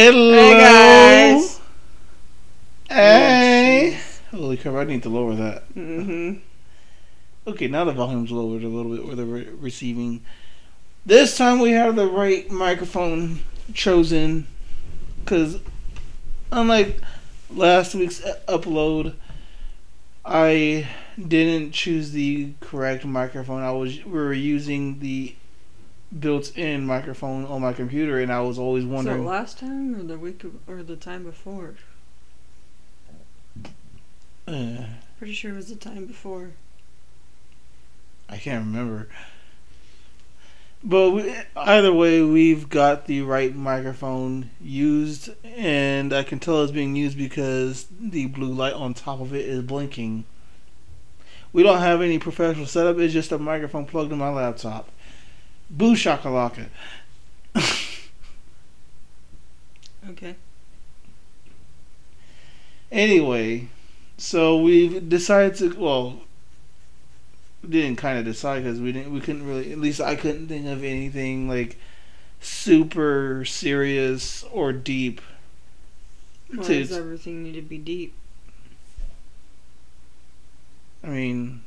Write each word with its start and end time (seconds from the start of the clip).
Hello. 0.00 0.32
Hey 0.32 0.52
guys. 0.60 1.60
Hey. 2.88 3.98
Holy 4.30 4.56
crap! 4.56 4.74
I 4.74 4.84
need 4.84 5.02
to 5.02 5.08
lower 5.08 5.34
that. 5.34 5.74
Mm-hmm. 5.74 6.38
Okay, 7.48 7.66
now 7.66 7.84
the 7.84 7.90
volume's 7.90 8.30
lowered 8.30 8.62
a 8.62 8.68
little 8.68 8.94
bit 8.94 9.04
with 9.04 9.16
the 9.16 9.24
re- 9.24 9.48
receiving. 9.58 10.22
This 11.04 11.36
time 11.36 11.58
we 11.58 11.72
have 11.72 11.96
the 11.96 12.06
right 12.06 12.48
microphone 12.48 13.40
chosen, 13.74 14.46
because 15.24 15.58
unlike 16.52 17.00
last 17.50 17.96
week's 17.96 18.20
upload, 18.46 19.16
I 20.24 20.86
didn't 21.18 21.72
choose 21.72 22.12
the 22.12 22.52
correct 22.60 23.04
microphone. 23.04 23.62
I 23.62 23.72
was 23.72 24.04
we 24.04 24.12
were 24.12 24.32
using 24.32 25.00
the 25.00 25.34
built-in 26.16 26.86
microphone 26.86 27.44
on 27.46 27.60
my 27.60 27.72
computer, 27.72 28.18
and 28.18 28.32
I 28.32 28.40
was 28.40 28.58
always 28.58 28.84
wondering. 28.84 29.22
So 29.22 29.28
last 29.28 29.58
time 29.58 29.94
or 29.94 30.02
the 30.02 30.18
week 30.18 30.44
or 30.66 30.82
the 30.82 30.96
time 30.96 31.24
before? 31.24 31.74
uh, 34.46 34.84
Pretty 35.18 35.32
sure 35.32 35.52
it 35.52 35.56
was 35.56 35.68
the 35.68 35.76
time 35.76 36.06
before. 36.06 36.52
I 38.28 38.36
can't 38.36 38.64
remember. 38.64 39.08
But 40.84 41.10
we, 41.10 41.34
either 41.56 41.92
way, 41.92 42.22
we've 42.22 42.68
got 42.68 43.06
the 43.06 43.22
right 43.22 43.54
microphone 43.54 44.50
used, 44.60 45.30
and 45.44 46.12
I 46.12 46.22
can 46.22 46.38
tell 46.38 46.62
it's 46.62 46.70
being 46.70 46.94
used 46.94 47.18
because 47.18 47.86
the 48.00 48.26
blue 48.26 48.52
light 48.52 48.74
on 48.74 48.94
top 48.94 49.20
of 49.20 49.34
it 49.34 49.44
is 49.46 49.62
blinking. 49.62 50.24
We 51.52 51.62
don't 51.64 51.80
have 51.80 52.00
any 52.00 52.18
professional 52.18 52.66
setup, 52.66 52.98
it's 52.98 53.12
just 53.12 53.32
a 53.32 53.38
microphone 53.38 53.86
plugged 53.86 54.12
in 54.12 54.18
my 54.18 54.28
laptop. 54.28 54.88
Boo 55.70 55.94
shakalaka. 55.94 56.66
Okay. 60.10 60.34
Anyway, 62.90 63.68
so 64.16 64.58
we 64.60 64.98
decided 65.00 65.56
to, 65.56 65.78
well, 65.78 66.20
didn't 67.68 67.96
kind 67.96 68.18
of 68.18 68.24
decide 68.24 68.62
because 68.62 68.80
we 68.80 68.92
didn't, 68.92 69.12
we 69.12 69.20
couldn't 69.20 69.46
really, 69.46 69.70
at 69.72 69.78
least 69.78 70.00
I 70.00 70.16
couldn't 70.16 70.48
think 70.48 70.66
of 70.66 70.82
anything 70.82 71.48
like 71.48 71.76
super 72.40 73.44
serious 73.44 74.44
or 74.44 74.72
deep. 74.72 75.20
Why 76.54 76.64
to- 76.64 76.78
does 76.78 76.92
everything 76.92 77.42
need 77.42 77.52
to 77.54 77.62
be 77.62 77.78
deep? 77.78 78.14
I 81.04 81.08
mean, 81.08 81.62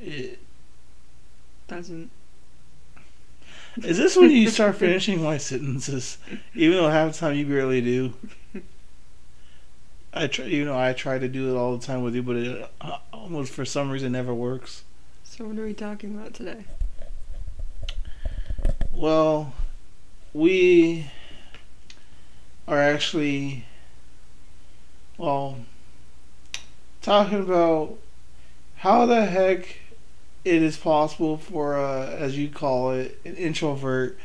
it, 0.00 0.38
Doesn't. 1.72 2.10
is 3.82 3.96
this 3.96 4.14
when 4.14 4.30
you 4.30 4.50
start 4.50 4.76
finishing 4.76 5.22
my 5.22 5.38
sentences, 5.38 6.18
even 6.54 6.76
though 6.76 6.90
half 6.90 7.12
the 7.12 7.18
time 7.18 7.34
you 7.34 7.46
barely 7.46 7.80
do? 7.80 8.12
I 10.12 10.26
try, 10.26 10.44
you 10.44 10.66
know, 10.66 10.78
I 10.78 10.92
try 10.92 11.18
to 11.18 11.28
do 11.28 11.50
it 11.50 11.58
all 11.58 11.78
the 11.78 11.86
time 11.86 12.02
with 12.02 12.14
you, 12.14 12.22
but 12.22 12.36
it 12.36 12.70
uh, 12.82 12.98
almost 13.14 13.54
for 13.54 13.64
some 13.64 13.90
reason 13.90 14.12
never 14.12 14.34
works. 14.34 14.84
So 15.24 15.46
what 15.46 15.58
are 15.58 15.64
we 15.64 15.72
talking 15.72 16.14
about 16.14 16.34
today? 16.34 16.64
Well, 18.92 19.54
we 20.34 21.10
are 22.68 22.78
actually, 22.78 23.64
well, 25.16 25.60
talking 27.00 27.40
about 27.40 27.96
how 28.76 29.06
the 29.06 29.24
heck 29.24 29.78
it 30.44 30.62
is 30.62 30.76
possible 30.76 31.36
for, 31.36 31.78
uh, 31.78 32.06
as 32.06 32.36
you 32.36 32.48
call 32.48 32.92
it, 32.92 33.18
an 33.24 33.36
introvert 33.36 34.18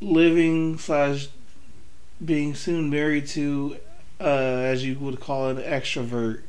living 0.00 0.78
slash 0.78 1.28
being 2.24 2.54
soon 2.54 2.88
married 2.90 3.26
to, 3.26 3.76
uh, 4.20 4.24
as 4.24 4.84
you 4.84 4.98
would 4.98 5.20
call 5.20 5.50
it, 5.50 5.58
an 5.58 5.62
extrovert. 5.62 6.42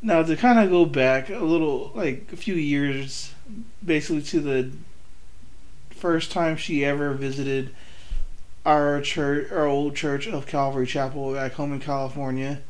Now, 0.00 0.22
to 0.22 0.36
kind 0.36 0.58
of 0.58 0.70
go 0.70 0.84
back 0.84 1.30
a 1.30 1.38
little, 1.38 1.90
like 1.94 2.28
a 2.32 2.36
few 2.36 2.54
years, 2.54 3.32
basically 3.84 4.22
to 4.22 4.40
the 4.40 4.70
first 5.90 6.30
time 6.30 6.56
she 6.56 6.84
ever 6.84 7.14
visited 7.14 7.74
our 8.66 9.00
church, 9.00 9.50
our 9.50 9.66
old 9.66 9.96
church 9.96 10.26
of 10.26 10.46
Calvary 10.46 10.86
Chapel 10.86 11.32
back 11.32 11.52
home 11.54 11.72
in 11.72 11.80
California. 11.80 12.60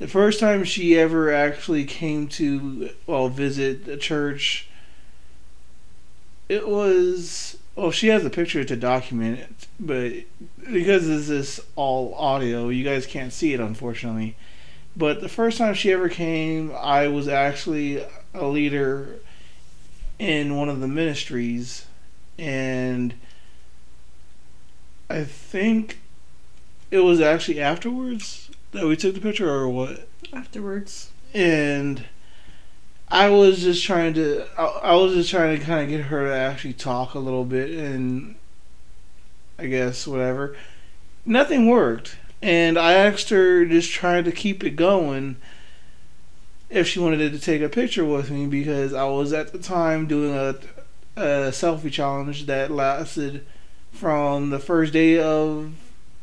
The 0.00 0.08
first 0.08 0.40
time 0.40 0.64
she 0.64 0.98
ever 0.98 1.30
actually 1.30 1.84
came 1.84 2.26
to, 2.28 2.88
well, 3.06 3.28
visit 3.28 3.84
the 3.84 3.98
church, 3.98 4.66
it 6.48 6.66
was, 6.66 7.58
well, 7.76 7.90
she 7.90 8.08
has 8.08 8.24
a 8.24 8.30
picture 8.30 8.64
to 8.64 8.76
document 8.76 9.40
it, 9.40 9.66
but 9.78 10.12
because 10.72 11.06
this 11.06 11.28
is 11.28 11.60
all 11.76 12.14
audio, 12.14 12.70
you 12.70 12.82
guys 12.82 13.06
can't 13.06 13.30
see 13.30 13.52
it, 13.52 13.60
unfortunately. 13.60 14.36
But 14.96 15.20
the 15.20 15.28
first 15.28 15.58
time 15.58 15.74
she 15.74 15.92
ever 15.92 16.08
came, 16.08 16.74
I 16.74 17.08
was 17.08 17.28
actually 17.28 18.02
a 18.32 18.46
leader 18.46 19.18
in 20.18 20.56
one 20.56 20.70
of 20.70 20.80
the 20.80 20.88
ministries, 20.88 21.84
and 22.38 23.12
I 25.10 25.24
think 25.24 25.98
it 26.90 27.00
was 27.00 27.20
actually 27.20 27.60
afterwards 27.60 28.49
that 28.72 28.86
we 28.86 28.96
took 28.96 29.14
the 29.14 29.20
picture, 29.20 29.48
or 29.48 29.68
what? 29.68 30.08
Afterwards. 30.32 31.10
And 31.34 32.04
I 33.08 33.28
was 33.28 33.62
just 33.62 33.84
trying 33.84 34.14
to, 34.14 34.46
I, 34.56 34.64
I 34.64 34.94
was 34.94 35.14
just 35.14 35.30
trying 35.30 35.58
to 35.58 35.64
kind 35.64 35.82
of 35.82 35.88
get 35.88 36.06
her 36.06 36.26
to 36.26 36.34
actually 36.34 36.74
talk 36.74 37.14
a 37.14 37.18
little 37.18 37.44
bit, 37.44 37.70
and 37.70 38.36
I 39.58 39.66
guess 39.66 40.06
whatever. 40.06 40.56
Nothing 41.26 41.68
worked, 41.68 42.16
and 42.40 42.78
I 42.78 42.92
asked 42.92 43.30
her 43.30 43.64
just 43.66 43.90
trying 43.90 44.24
to 44.24 44.32
keep 44.32 44.64
it 44.64 44.76
going 44.76 45.36
if 46.70 46.86
she 46.86 47.00
wanted 47.00 47.32
to 47.32 47.38
take 47.38 47.62
a 47.62 47.68
picture 47.68 48.04
with 48.04 48.30
me 48.30 48.46
because 48.46 48.94
I 48.94 49.04
was 49.04 49.32
at 49.32 49.52
the 49.52 49.58
time 49.58 50.06
doing 50.06 50.34
a, 50.34 50.54
a 51.16 51.50
selfie 51.50 51.90
challenge 51.90 52.46
that 52.46 52.70
lasted 52.70 53.44
from 53.90 54.50
the 54.50 54.60
first 54.60 54.92
day 54.92 55.18
of 55.18 55.74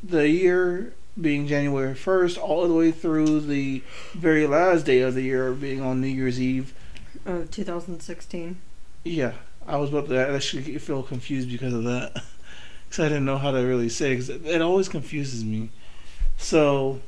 the 0.01 0.29
year 0.29 0.93
being 1.19 1.47
January 1.47 1.95
1st 1.95 2.37
all 2.37 2.67
the 2.67 2.73
way 2.73 2.91
through 2.91 3.41
the 3.41 3.81
very 4.13 4.45
last 4.45 4.85
day 4.85 4.99
of 5.01 5.15
the 5.15 5.23
year 5.23 5.51
being 5.53 5.81
on 5.81 6.01
New 6.01 6.07
Year's 6.07 6.39
Eve. 6.39 6.73
Of 7.25 7.51
2016. 7.51 8.57
Yeah, 9.03 9.33
I 9.65 9.77
was 9.77 9.89
about 9.89 10.07
to 10.09 10.17
actually 10.17 10.77
feel 10.77 11.03
confused 11.03 11.49
because 11.49 11.73
of 11.73 11.83
that. 11.83 12.23
Because 12.87 13.03
I 13.03 13.09
didn't 13.09 13.25
know 13.25 13.37
how 13.37 13.51
to 13.51 13.57
really 13.57 13.89
say 13.89 14.13
it, 14.13 14.29
it 14.29 14.61
always 14.61 14.87
confuses 14.87 15.43
me. 15.43 15.71
So, 16.37 17.01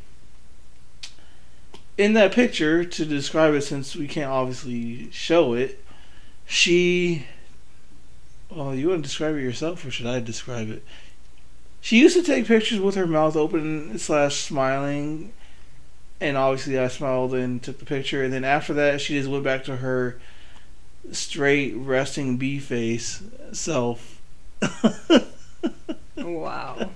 in 1.98 2.14
that 2.16 2.34
picture, 2.34 2.84
to 2.84 3.06
describe 3.06 3.54
it, 3.54 3.62
since 3.62 3.96
we 3.96 4.06
can't 4.06 4.30
obviously 4.30 5.10
show 5.12 5.54
it, 5.54 5.82
she. 6.46 7.28
Well, 8.50 8.76
you 8.76 8.90
want 8.90 9.04
to 9.04 9.08
describe 9.08 9.36
it 9.36 9.42
yourself, 9.42 9.86
or 9.86 9.92
should 9.92 10.08
I 10.08 10.20
describe 10.20 10.70
it? 10.70 10.84
She 11.82 12.00
used 12.00 12.16
to 12.16 12.24
take 12.24 12.46
pictures 12.46 12.80
with 12.80 12.96
her 12.96 13.08
mouth 13.08 13.36
open 13.36 13.98
slash 13.98 14.38
smiling, 14.38 15.32
and 16.20 16.38
obviously 16.38 16.78
I 16.78 16.88
smiled 16.88 17.34
and 17.34 17.62
took 17.64 17.80
the 17.80 17.86
picture. 17.86 18.24
And 18.24 18.34
then 18.34 18.44
after 18.44 18.74
that, 18.74 19.02
she 19.02 19.18
just 19.18 19.30
went 19.30 19.44
back 19.44 19.64
to 19.66 19.78
her 19.78 20.20
straight 21.12 21.76
resting 21.76 22.38
bee 22.38 22.60
face 22.60 23.24
self. 23.52 24.22
Wow. 26.18 26.92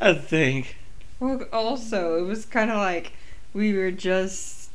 I 0.00 0.14
think. 0.14 0.76
Well, 1.18 1.44
also, 1.52 2.18
it 2.18 2.26
was 2.26 2.44
kind 2.44 2.70
of 2.70 2.76
like 2.76 3.12
we 3.54 3.72
were 3.72 3.90
just 3.90 4.70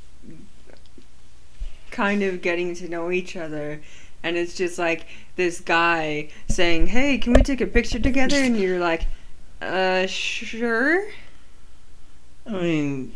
kind 1.91 2.23
of 2.23 2.41
getting 2.41 2.73
to 2.75 2.87
know 2.89 3.11
each 3.11 3.35
other. 3.35 3.81
And 4.23 4.37
it's 4.37 4.53
just 4.55 4.77
like 4.77 5.05
this 5.35 5.59
guy 5.59 6.29
saying, 6.47 6.87
Hey, 6.87 7.17
can 7.17 7.33
we 7.33 7.41
take 7.41 7.61
a 7.61 7.67
picture 7.67 7.99
together? 7.99 8.35
And 8.35 8.57
you're 8.57 8.79
like, 8.79 9.05
Uh, 9.61 10.07
sure. 10.07 11.05
I 12.45 12.51
mean, 12.51 13.13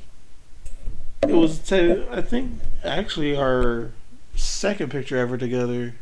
it 1.24 1.32
was. 1.34 1.72
I 1.72 2.22
think 2.22 2.52
actually 2.84 3.36
our 3.36 3.92
second 4.36 4.92
picture 4.92 5.18
ever 5.18 5.38
together. 5.38 5.96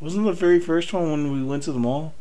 Wasn't 0.00 0.24
the 0.24 0.32
very 0.32 0.60
first 0.60 0.92
one 0.92 1.10
when 1.10 1.32
we 1.32 1.42
went 1.42 1.62
to 1.64 1.72
the 1.72 1.78
mall? 1.78 2.14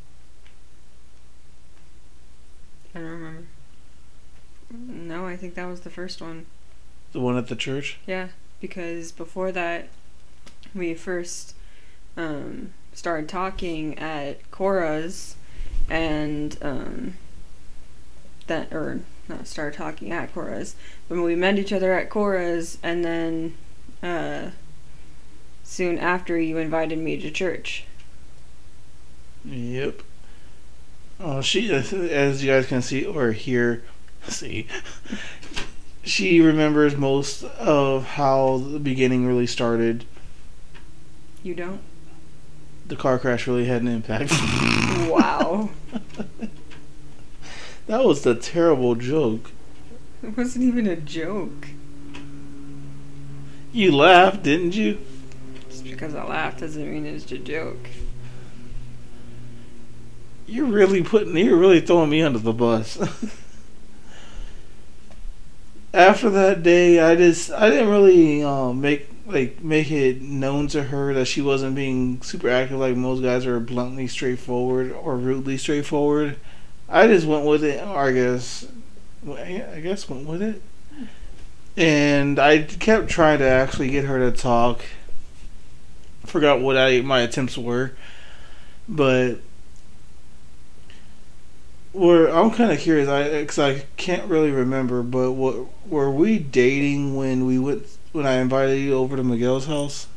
I 2.94 3.00
don't 3.00 3.08
remember. 3.10 3.44
No, 4.72 5.26
I 5.28 5.36
think 5.36 5.56
that 5.56 5.66
was 5.66 5.82
the 5.82 5.90
first 5.90 6.22
one. 6.22 6.46
The 7.12 7.20
one 7.20 7.38
at 7.38 7.48
the 7.48 7.56
church. 7.56 8.00
Yeah, 8.08 8.30
because 8.62 9.12
before 9.12 9.52
that, 9.52 9.90
we 10.76 10.94
first 10.94 11.56
um, 12.18 12.74
started 12.94 13.30
talking 13.30 13.98
at 13.98 14.52
Cora's, 14.52 15.36
and 15.90 16.58
um, 16.62 17.14
that 18.48 18.72
or 18.74 19.02
not 19.28 19.48
started 19.48 19.78
talking 19.78 20.12
at 20.12 20.34
Cora's, 20.34 20.76
but 21.10 21.22
we 21.22 21.36
met 21.36 21.58
each 21.58 21.74
other 21.74 21.94
at 21.94 22.10
Cora's, 22.10 22.78
and 22.84 23.04
then 23.04 23.56
uh, 24.04 24.52
soon 25.64 25.98
after 25.98 26.40
you 26.40 26.58
invited 26.58 27.00
me 27.00 27.20
to 27.22 27.32
church. 27.32 27.86
Yep. 29.44 30.02
Oh, 31.20 31.42
she, 31.42 31.72
as 31.72 32.44
you 32.44 32.52
guys 32.52 32.68
can 32.68 32.82
see 32.82 33.06
or 33.06 33.32
hear, 33.32 33.84
see, 34.28 34.68
she 36.04 36.42
remembers 36.42 36.96
most 36.96 37.44
of 37.44 38.06
how 38.06 38.58
the 38.58 38.80
beginning 38.80 39.26
really 39.26 39.48
started. 39.48 40.06
You 41.46 41.54
don't? 41.54 41.80
The 42.88 42.96
car 42.96 43.20
crash 43.20 43.46
really 43.46 43.66
had 43.66 43.84
an 43.84 43.88
impact. 43.88 44.32
Wow. 45.08 45.70
that 47.86 48.04
was 48.04 48.26
a 48.26 48.34
terrible 48.34 48.96
joke. 48.96 49.52
It 50.24 50.36
wasn't 50.36 50.66
even 50.66 50.88
a 50.88 50.96
joke. 50.96 51.68
You 53.72 53.96
laughed, 53.96 54.42
didn't 54.42 54.74
you? 54.74 54.98
Just 55.70 55.84
because 55.84 56.16
I 56.16 56.24
laughed 56.24 56.62
doesn't 56.62 56.92
mean 56.92 57.06
it's 57.06 57.32
a 57.32 57.38
joke. 57.38 57.90
You're 60.48 60.66
really 60.66 61.04
putting. 61.04 61.38
You're 61.38 61.58
really 61.58 61.82
throwing 61.82 62.10
me 62.10 62.24
under 62.24 62.40
the 62.40 62.54
bus. 62.54 62.98
After 65.94 66.32
that 66.32 66.64
day, 66.64 67.00
I 67.00 67.16
just 67.16 67.52
I 67.52 67.70
didn't 67.70 67.90
really 67.90 68.42
um, 68.42 68.82
make 68.82 69.15
like 69.26 69.64
make 69.64 69.90
it 69.92 70.22
known 70.22 70.68
to 70.68 70.84
her 70.84 71.14
that 71.14 71.26
she 71.26 71.42
wasn't 71.42 71.76
being 71.76 72.22
super 72.22 72.50
active 72.50 72.80
like 72.80 72.96
most 72.96 73.24
guys 73.24 73.46
are 73.46 73.60
bluntly 73.60 74.08
straightforward 74.08 74.92
or 74.92 75.18
rudely 75.18 75.58
straightforward. 75.58 76.38
I 76.88 77.08
just 77.08 77.26
went 77.26 77.46
with 77.46 77.64
it. 77.64 77.82
I 77.84 78.12
guess 78.12 78.68
I 79.28 79.80
guess 79.82 80.08
went 80.08 80.28
with 80.28 80.42
it. 80.42 80.62
And 81.76 82.40
I 82.40 82.64
kept 82.64 83.10
trying 83.10 83.40
to 83.40 83.50
actually 83.50 83.90
get 83.90 84.06
her 84.06 84.20
to 84.20 84.36
talk. 84.36 84.86
Forgot 86.26 86.62
what 86.62 86.78
I 86.78 87.02
my 87.02 87.22
attempts 87.22 87.58
were, 87.58 87.94
but 88.88 89.40
were 91.94 92.28
I'm 92.28 92.52
kind 92.52 92.72
of 92.72 92.80
curious. 92.80 93.10
I 93.10 93.42
because 93.42 93.60
I 93.60 93.86
can't 93.98 94.30
really 94.30 94.52
remember, 94.52 95.02
but 95.02 95.32
what 95.32 95.68
were 95.88 96.12
we 96.12 96.38
dating 96.40 97.16
when 97.16 97.46
we 97.46 97.58
went 97.58 97.88
when 98.16 98.26
I 98.26 98.36
invited 98.36 98.78
you 98.78 98.94
over 98.96 99.18
to 99.18 99.24
Miguel's 99.24 99.66
house 99.66 100.08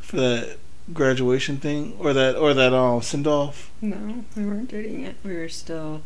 for 0.00 0.16
that 0.16 0.58
graduation 0.92 1.56
thing 1.56 1.94
or 1.98 2.12
that 2.12 2.36
or 2.36 2.52
that 2.54 2.72
um 2.74 3.00
send 3.02 3.26
off 3.26 3.70
No, 3.80 4.24
we 4.36 4.44
weren't 4.46 4.70
dating 4.70 5.00
yet. 5.04 5.14
We 5.24 5.34
were 5.34 5.48
still 5.48 6.02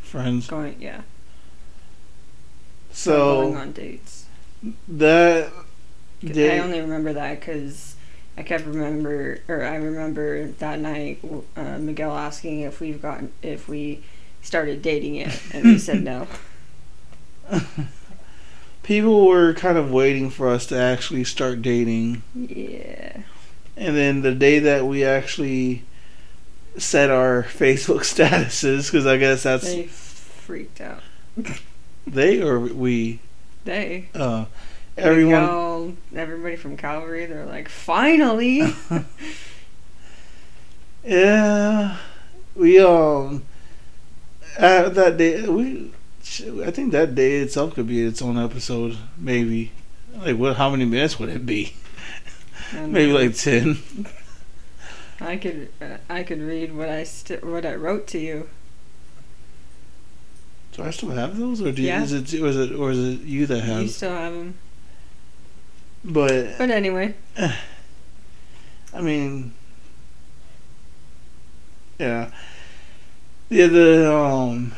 friends. 0.00 0.48
going, 0.48 0.76
yeah. 0.80 1.02
So 2.92 3.42
going 3.42 3.56
on 3.56 3.72
dates. 3.72 4.26
That 4.88 5.52
day, 6.20 6.58
I 6.58 6.62
only 6.62 6.80
remember 6.80 7.12
that 7.12 7.38
because 7.38 7.94
I 8.36 8.42
kept 8.42 8.66
remember, 8.66 9.40
or 9.48 9.64
I 9.64 9.76
remember 9.76 10.48
that 10.48 10.80
night 10.80 11.20
uh, 11.56 11.78
Miguel 11.78 12.16
asking 12.16 12.60
if 12.60 12.80
we've 12.80 13.00
gotten 13.00 13.32
if 13.42 13.68
we 13.68 14.02
started 14.42 14.82
dating 14.82 15.14
yet, 15.16 15.40
and 15.52 15.64
we 15.64 15.78
said 15.78 16.02
no. 16.10 16.26
people 18.82 19.26
were 19.26 19.54
kind 19.54 19.76
of 19.78 19.90
waiting 19.90 20.30
for 20.30 20.48
us 20.48 20.66
to 20.66 20.76
actually 20.78 21.24
start 21.24 21.62
dating, 21.62 22.22
Yeah. 22.34 23.22
and 23.76 23.96
then 23.96 24.22
the 24.22 24.34
day 24.34 24.58
that 24.58 24.86
we 24.86 25.04
actually 25.04 25.84
set 26.76 27.10
our 27.10 27.42
Facebook 27.48 28.00
statuses, 28.00 28.90
because 28.90 29.06
I 29.06 29.16
guess 29.16 29.42
that's 29.42 29.64
They 29.64 29.86
freaked 29.86 30.80
out. 30.80 31.02
they 32.06 32.40
or 32.42 32.60
we. 32.60 33.20
They. 33.64 34.08
Uh, 34.14 34.46
everyone 34.96 35.42
Miguel, 35.42 35.94
everybody 36.16 36.56
from 36.56 36.76
Calvary, 36.76 37.26
they're 37.26 37.46
like, 37.46 37.68
finally. 37.68 38.62
Yeah, 41.04 41.96
we 42.54 42.78
um, 42.78 43.42
uh, 44.58 44.88
that 44.90 45.16
day 45.16 45.48
we, 45.48 45.92
I 46.64 46.70
think 46.70 46.92
that 46.92 47.14
day 47.14 47.38
itself 47.40 47.74
could 47.74 47.88
be 47.88 48.02
its 48.04 48.22
own 48.22 48.38
episode, 48.38 48.96
maybe. 49.18 49.72
Like 50.16 50.36
what? 50.36 50.56
How 50.56 50.70
many 50.70 50.84
minutes 50.84 51.18
would 51.18 51.28
it 51.28 51.44
be? 51.44 51.74
Maybe 52.72 53.12
like 53.12 53.34
ten. 53.34 53.78
I 55.20 55.36
could 55.36 55.68
uh, 55.82 55.96
I 56.08 56.22
could 56.22 56.40
read 56.40 56.74
what 56.74 56.88
I 56.88 57.02
st- 57.04 57.44
what 57.44 57.66
I 57.66 57.74
wrote 57.74 58.06
to 58.08 58.18
you. 58.18 58.48
Do 60.72 60.84
I 60.84 60.90
still 60.90 61.10
have 61.10 61.36
those, 61.36 61.60
or 61.60 61.72
do 61.72 61.82
you, 61.82 61.88
Yeah. 61.88 62.02
is 62.04 62.12
it 62.12 62.40
was 62.40 62.56
it 62.56 62.72
or 62.72 62.92
is 62.92 62.98
it 62.98 63.20
you 63.22 63.44
that 63.46 63.60
have? 63.64 63.82
You 63.82 63.88
still 63.88 64.12
have 64.12 64.32
them. 64.32 64.54
But 66.04 66.56
But 66.58 66.70
anyway, 66.70 67.14
I 67.38 69.00
mean, 69.00 69.52
yeah, 71.98 72.30
yeah. 73.48 73.66
The 73.66 74.14
um, 74.14 74.72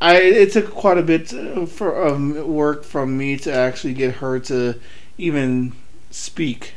I 0.00 0.16
it 0.18 0.52
took 0.52 0.70
quite 0.70 0.98
a 0.98 1.02
bit 1.02 1.28
for 1.68 2.06
um, 2.06 2.46
work 2.46 2.84
from 2.84 3.16
me 3.16 3.36
to 3.38 3.52
actually 3.52 3.94
get 3.94 4.16
her 4.16 4.38
to 4.40 4.78
even 5.16 5.72
speak, 6.10 6.74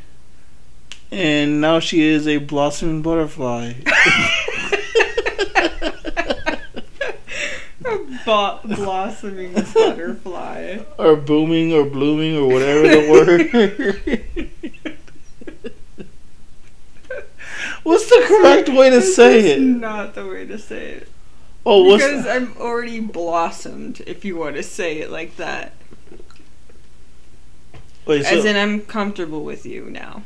and 1.10 1.60
now 1.60 1.80
she 1.80 2.02
is 2.02 2.26
a 2.26 2.38
blossoming 2.38 3.02
butterfly. 3.02 3.74
bo- 8.24 8.60
blossoming 8.64 9.52
butterfly. 9.52 10.78
or 10.98 11.16
booming, 11.16 11.72
or 11.72 11.84
blooming, 11.84 12.36
or 12.36 12.46
whatever 12.46 12.88
the 12.88 13.10
word. 13.10 13.50
What's 17.82 18.08
the 18.08 18.24
correct 18.26 18.68
way 18.68 18.90
to 18.90 19.02
say 19.02 19.52
it? 19.52 19.60
Not 19.60 20.14
the 20.14 20.26
way 20.26 20.46
to 20.46 20.58
say 20.58 20.90
it. 20.90 21.09
Oh, 21.66 21.84
what's 21.84 22.02
Because 22.04 22.26
I'm 22.26 22.56
already 22.58 23.00
blossomed, 23.00 24.00
if 24.06 24.24
you 24.24 24.36
want 24.36 24.56
to 24.56 24.62
say 24.62 24.98
it 24.98 25.10
like 25.10 25.36
that. 25.36 25.74
wait, 28.06 28.24
so, 28.24 28.38
As 28.38 28.44
in, 28.44 28.56
I'm 28.56 28.80
comfortable 28.82 29.44
with 29.44 29.66
you 29.66 29.84
now. 29.90 30.22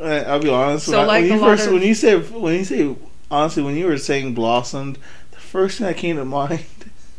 I- 0.00 0.24
I'll 0.24 0.40
be 0.40 0.48
honest. 0.48 0.86
So, 0.86 0.92
when, 0.92 1.00
I, 1.00 1.04
like 1.06 1.22
when 1.24 1.32
you 1.34 1.40
first, 1.40 1.66
of- 1.66 1.72
when 1.74 1.82
you 1.82 1.94
say, 1.94 2.16
when 2.16 2.54
you 2.54 2.64
say, 2.64 2.96
honestly, 3.30 3.62
when 3.62 3.76
you 3.76 3.86
were 3.86 3.98
saying 3.98 4.34
blossomed, 4.34 4.98
the 5.32 5.38
first 5.38 5.78
thing 5.78 5.86
that 5.88 5.96
came 5.96 6.16
to 6.16 6.24
mind 6.24 6.64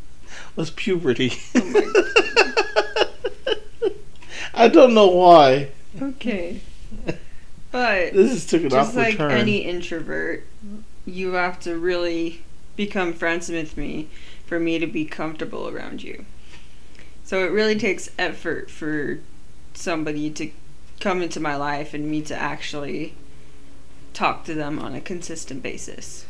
was 0.55 0.71
puberty. 0.71 1.33
Oh 1.55 2.31
I 4.53 4.67
don't 4.69 4.93
know 4.93 5.07
why. 5.07 5.69
Okay. 6.01 6.61
But 7.71 8.13
This 8.13 8.31
is 8.31 8.45
took 8.45 8.63
an 8.63 8.69
just 8.69 8.91
awkward 8.91 9.03
like 9.03 9.17
turn. 9.17 9.31
any 9.31 9.57
introvert, 9.57 10.45
you 11.05 11.33
have 11.33 11.59
to 11.61 11.77
really 11.77 12.41
become 12.75 13.13
friends 13.13 13.49
with 13.49 13.77
me 13.77 14.09
for 14.45 14.59
me 14.59 14.79
to 14.79 14.87
be 14.87 15.05
comfortable 15.05 15.67
around 15.67 16.03
you. 16.03 16.25
So 17.23 17.43
it 17.43 17.51
really 17.51 17.77
takes 17.77 18.09
effort 18.19 18.69
for 18.69 19.19
somebody 19.73 20.29
to 20.31 20.51
come 20.99 21.21
into 21.21 21.39
my 21.39 21.55
life 21.55 21.93
and 21.93 22.09
me 22.09 22.21
to 22.21 22.35
actually 22.35 23.15
talk 24.13 24.45
to 24.45 24.53
them 24.53 24.79
on 24.79 24.95
a 24.95 25.01
consistent 25.01 25.61
basis. 25.61 26.25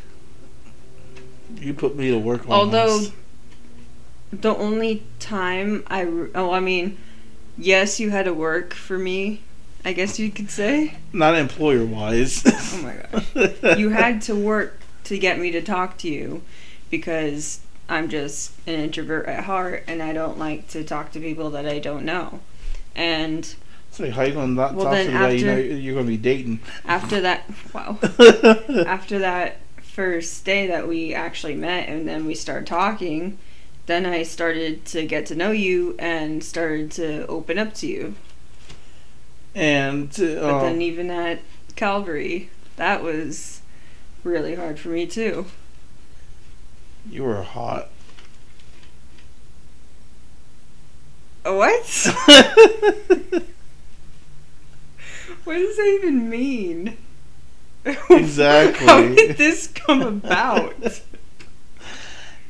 you 1.54 1.72
put 1.74 1.96
me 1.96 2.10
to 2.10 2.18
work. 2.18 2.48
Although 2.48 2.90
almost. 2.90 3.12
the 4.32 4.56
only 4.56 5.04
time 5.20 5.84
I 5.86 6.00
re- 6.00 6.30
oh 6.34 6.50
I 6.50 6.60
mean, 6.60 6.98
yes, 7.56 8.00
you 8.00 8.10
had 8.10 8.24
to 8.24 8.34
work 8.34 8.74
for 8.74 8.98
me. 8.98 9.42
I 9.84 9.92
guess 9.92 10.18
you 10.18 10.30
could 10.30 10.50
say. 10.50 10.94
not 11.12 11.36
employer 11.36 11.84
wise. 11.84 12.42
Oh 12.46 12.80
my 12.82 12.96
gosh. 13.12 13.78
you 13.78 13.90
had 13.90 14.22
to 14.22 14.34
work 14.34 14.80
to 15.06 15.18
get 15.18 15.38
me 15.38 15.50
to 15.52 15.62
talk 15.62 15.96
to 15.98 16.08
you 16.08 16.42
because 16.90 17.60
I'm 17.88 18.08
just 18.08 18.52
an 18.66 18.74
introvert 18.74 19.26
at 19.26 19.44
heart 19.44 19.84
and 19.86 20.02
I 20.02 20.12
don't 20.12 20.38
like 20.38 20.68
to 20.68 20.84
talk 20.84 21.12
to 21.12 21.20
people 21.20 21.50
that 21.50 21.66
I 21.66 21.78
don't 21.78 22.04
know. 22.04 22.40
And 22.94 23.54
So 23.90 24.10
how 24.10 24.22
you 24.22 24.34
gonna 24.34 24.48
not 24.52 24.74
Well, 24.74 24.86
talk 24.86 24.94
to 24.98 25.04
the 25.04 25.12
guy 25.12 25.30
you 25.30 25.44
know 25.46 25.52
after- 25.52 25.62
you're 25.76 25.94
gonna 25.94 26.06
be 26.06 26.16
dating? 26.16 26.60
after 26.84 27.20
that, 27.20 27.44
wow. 27.72 27.98
after 28.86 29.18
that 29.20 29.58
first 29.82 30.44
day 30.44 30.66
that 30.66 30.86
we 30.86 31.14
actually 31.14 31.54
met 31.54 31.88
and 31.88 32.06
then 32.08 32.26
we 32.26 32.34
started 32.34 32.66
talking, 32.66 33.38
then 33.86 34.04
I 34.04 34.24
started 34.24 34.84
to 34.86 35.06
get 35.06 35.26
to 35.26 35.34
know 35.34 35.52
you 35.52 35.94
and 35.98 36.42
started 36.42 36.90
to 36.92 37.26
open 37.28 37.58
up 37.58 37.72
to 37.74 37.86
you. 37.86 38.14
and 39.54 40.10
But 40.10 40.38
uh, 40.38 40.62
then 40.62 40.82
even 40.82 41.10
at 41.10 41.40
Calvary, 41.76 42.50
that 42.76 43.02
was 43.02 43.60
really 44.26 44.56
hard 44.56 44.78
for 44.78 44.88
me 44.88 45.06
too. 45.06 45.46
you 47.08 47.22
were 47.22 47.42
hot. 47.42 47.88
What? 51.44 52.06
What 55.44 55.54
does 55.58 55.76
that 55.76 55.98
even 56.02 56.28
mean? 56.28 56.96
Exactly. 58.10 58.84
How 58.84 59.00
did 59.00 59.36
this 59.36 59.68
come 59.68 60.02
about? 60.02 61.00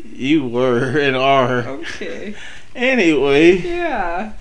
you 0.02 0.48
were 0.48 0.98
and 0.98 1.14
are. 1.14 1.58
Okay. 1.58 2.34
Anyway, 2.74 3.56
Yeah. 3.58 4.32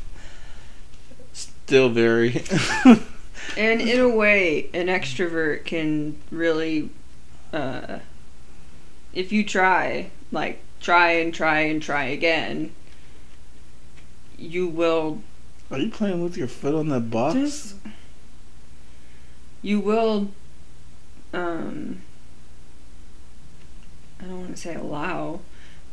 still 1.33 1.89
very. 1.89 2.43
And 3.57 3.81
in 3.81 3.99
a 3.99 4.09
way, 4.09 4.69
an 4.73 4.87
extrovert 4.87 5.65
can 5.65 6.15
really, 6.31 6.89
uh, 7.55 7.99
if 9.13 9.31
you 9.31 9.45
try, 9.45 10.11
like, 10.31 10.59
try 10.81 11.11
and 11.11 11.33
try 11.33 11.61
and 11.61 11.81
try 11.81 12.03
again, 12.03 12.73
you 14.37 14.67
will 14.67 15.21
Are 15.71 15.79
you 15.79 15.89
playing 15.89 16.21
with 16.21 16.35
your 16.35 16.49
foot 16.49 16.75
on 16.75 16.89
that 16.89 17.09
box? 17.09 17.33
just. 17.33 17.75
You 19.61 19.79
will, 19.79 20.29
um, 21.33 22.01
I 24.19 24.25
don't 24.25 24.41
want 24.41 24.55
to 24.55 24.61
say 24.61 24.75
allow, 24.75 25.39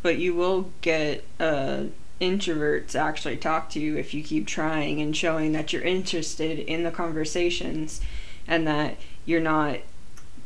but 0.02 0.18
you 0.18 0.34
will 0.34 0.70
get, 0.82 1.24
uh, 1.40 1.84
introverts 2.20 2.94
actually 2.94 3.36
talk 3.36 3.70
to 3.70 3.80
you 3.80 3.96
if 3.96 4.12
you 4.12 4.22
keep 4.22 4.46
trying 4.46 5.00
and 5.00 5.16
showing 5.16 5.52
that 5.52 5.72
you're 5.72 5.82
interested 5.82 6.58
in 6.58 6.82
the 6.82 6.90
conversations 6.90 8.00
and 8.46 8.66
that 8.66 8.96
you're 9.24 9.40
not 9.40 9.78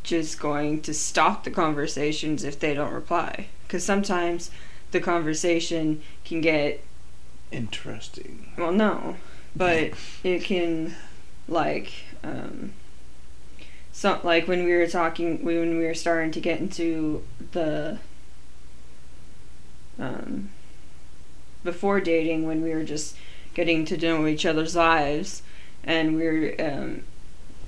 just 0.07 0.39
going 0.39 0.81
to 0.81 0.95
stop 0.95 1.43
the 1.45 1.51
conversations 1.51 2.45
if 2.45 2.59
they 2.61 2.73
don't 2.73 2.93
reply 2.93 3.49
because 3.67 3.85
sometimes 3.85 4.51
the 4.93 5.01
conversation 5.01 6.01
can 6.25 6.41
get 6.41 6.81
Interesting. 7.51 8.53
well 8.57 8.73
no 8.73 9.17
but 9.55 9.93
it 10.25 10.45
can 10.45 10.95
like 11.49 11.93
um 12.23 12.73
so 13.93 14.21
like 14.23 14.47
when 14.47 14.65
we 14.65 14.73
were 14.75 14.87
talking 14.87 15.45
when 15.45 15.77
we 15.77 15.85
were 15.85 15.95
starting 15.95 16.31
to 16.31 16.41
get 16.41 16.61
into 16.61 17.25
the 17.51 17.99
um 19.99 20.51
before 21.65 22.01
dating 22.01 22.47
when 22.47 22.63
we 22.63 22.71
were 22.71 22.85
just 22.85 23.17
getting 23.55 23.85
to 23.85 23.97
know 23.97 24.25
each 24.27 24.47
other's 24.47 24.77
lives 24.77 25.43
and 25.83 26.15
we 26.15 26.25
were 26.25 26.55
um 26.61 27.03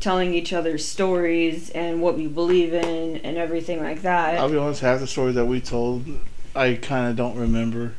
telling 0.01 0.33
each 0.35 0.53
other 0.53 0.79
stories 0.79 1.71
and 1.71 2.01
what 2.01 2.17
we 2.17 2.27
believe 2.27 2.73
in 2.73 3.17
and 3.19 3.37
everything 3.37 3.83
like 3.83 4.03
that 4.03 4.39
I'll 4.39 4.49
be 4.51 4.57
honest, 4.57 4.81
half 4.81 5.01
the 5.01 5.07
stories 5.07 5.35
that 5.35 5.47
we 5.47 5.61
told, 5.61 6.05
I 6.55 6.75
kind 6.75 7.09
of 7.09 7.17
don't 7.17 7.37
remember. 7.37 7.95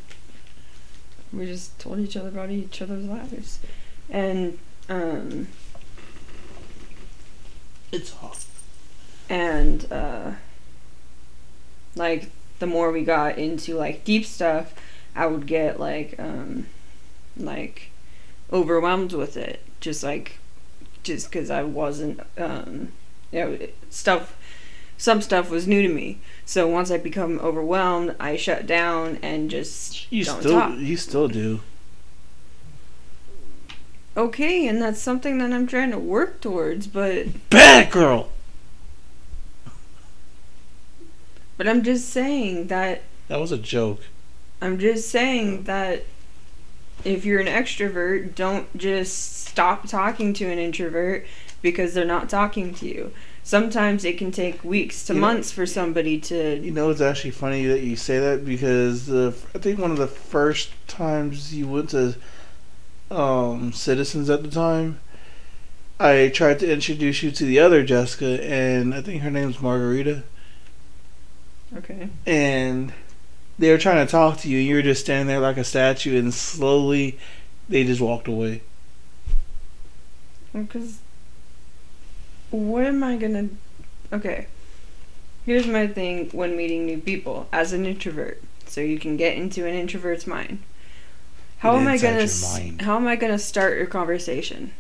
we 1.33 1.45
just 1.45 1.77
told 1.79 1.99
each 1.99 2.15
other 2.17 2.29
about 2.29 2.49
each 2.51 2.81
other's 2.81 3.05
lives 3.05 3.59
and 4.09 4.57
um 4.87 5.47
It's 7.91 8.11
hot. 8.13 8.45
and 9.29 9.91
uh 9.91 10.31
like 11.95 12.29
the 12.59 12.67
more 12.67 12.91
we 12.91 13.03
got 13.03 13.37
into 13.37 13.75
like 13.75 14.03
deep 14.03 14.25
stuff 14.25 14.73
i 15.15 15.25
would 15.25 15.45
get 15.47 15.79
like 15.79 16.15
um 16.19 16.65
like 17.37 17.89
overwhelmed 18.53 19.11
with 19.13 19.35
it 19.37 19.61
just 19.81 20.03
like 20.03 20.37
just 21.03 21.29
because 21.29 21.49
i 21.49 21.63
wasn't 21.63 22.19
um 22.37 22.91
you 23.31 23.39
know 23.39 23.57
stuff 23.89 24.35
some 24.97 25.21
stuff 25.21 25.49
was 25.49 25.67
new 25.67 25.81
to 25.81 25.87
me 25.93 26.19
so 26.45 26.67
once 26.67 26.91
i 26.91 26.97
become 26.97 27.39
overwhelmed 27.39 28.15
i 28.19 28.35
shut 28.35 28.65
down 28.67 29.17
and 29.21 29.49
just 29.49 30.11
You 30.11 30.23
still, 30.23 30.41
talk 30.59 30.77
you 30.77 30.97
still 30.97 31.27
do. 31.27 31.61
okay 34.17 34.67
and 34.67 34.81
that's 34.81 34.99
something 35.01 35.37
that 35.37 35.53
i'm 35.53 35.67
trying 35.67 35.91
to 35.91 35.99
work 35.99 36.41
towards 36.41 36.87
but 36.87 37.27
Bad 37.49 37.91
girl. 37.91 38.29
but 41.57 41.67
i'm 41.67 41.83
just 41.83 42.09
saying 42.09 42.67
that 42.67 43.01
That 43.27 43.39
was 43.39 43.51
a 43.51 43.57
joke. 43.57 44.01
I'm 44.61 44.77
just 44.77 45.09
saying 45.09 45.63
that 45.63 46.03
if 47.05 47.25
you're 47.25 47.39
an 47.39 47.47
extrovert, 47.47 48.35
don't 48.35 48.75
just 48.77 49.47
stop 49.47 49.87
talking 49.87 50.33
to 50.33 50.45
an 50.45 50.59
introvert 50.59 51.25
because 51.61 51.93
they're 51.93 52.05
not 52.05 52.29
talking 52.29 52.73
to 52.75 52.87
you. 52.87 53.11
Sometimes 53.43 54.05
it 54.05 54.17
can 54.17 54.31
take 54.31 54.63
weeks 54.63 55.05
to 55.07 55.13
You 55.13 55.19
know- 55.19 55.27
months 55.27 55.51
for 55.51 55.65
somebody 55.65 56.19
to. 56.21 56.59
You 56.59 56.71
know, 56.71 56.89
it's 56.89 57.01
actually 57.01 57.31
funny 57.31 57.65
that 57.65 57.81
you 57.81 57.95
say 57.95 58.19
that 58.19 58.45
because 58.45 59.07
the 59.07 59.33
I 59.55 59.57
think 59.57 59.79
one 59.79 59.91
of 59.91 59.97
the 59.97 60.07
first 60.07 60.69
times 60.87 61.53
you 61.53 61.67
went 61.67 61.89
to 61.89 62.15
um, 63.09 63.73
Citizens 63.73 64.29
at 64.29 64.43
the 64.43 64.49
time, 64.51 64.99
I 65.99 66.31
tried 66.33 66.59
to 66.59 66.71
introduce 66.71 67.23
you 67.23 67.31
to 67.31 67.43
the 67.43 67.59
other 67.59 67.83
Jessica, 67.83 68.39
and 68.43 68.93
I 68.93 69.01
think 69.01 69.23
her 69.23 69.31
name's 69.31 69.59
Margarita, 69.59 70.21
Okay. 71.75 72.09
and 72.27 72.93
they 73.59 73.69
were 73.71 73.77
trying 73.77 74.05
to 74.05 74.09
talk 74.09 74.39
to 74.39 74.49
you, 74.49 74.57
and 74.59 74.67
you 74.67 74.75
were 74.75 74.81
just 74.81 75.01
standing 75.01 75.27
there 75.27 75.39
like 75.39 75.57
a 75.57 75.63
statue, 75.63 76.17
and 76.17 76.33
slowly 76.33 77.19
they 77.67 77.83
just 77.83 78.01
walked 78.01 78.27
away. 78.27 78.61
Because. 80.53 80.99
What 82.49 82.85
am 82.85 83.03
I 83.03 83.17
gonna. 83.17 83.49
Okay. 84.11 84.47
Here's 85.45 85.67
my 85.67 85.87
thing 85.87 86.29
when 86.31 86.55
meeting 86.55 86.85
new 86.85 86.97
people 86.99 87.47
as 87.51 87.73
an 87.73 87.85
introvert, 87.85 88.41
so 88.65 88.81
you 88.81 88.97
can 88.97 89.17
get 89.17 89.37
into 89.37 89.67
an 89.67 89.75
introvert's 89.75 90.25
mind. 90.25 90.59
How 91.59 91.75
am 91.75 91.87
I 91.87 91.97
gonna 91.97 92.15
your 92.15 92.23
s- 92.23 92.57
mind. 92.57 92.81
how 92.83 92.95
am 92.95 93.07
I 93.07 93.15
gonna 93.15 93.37
start 93.39 93.77
your 93.77 93.87
conversation? 93.87 94.71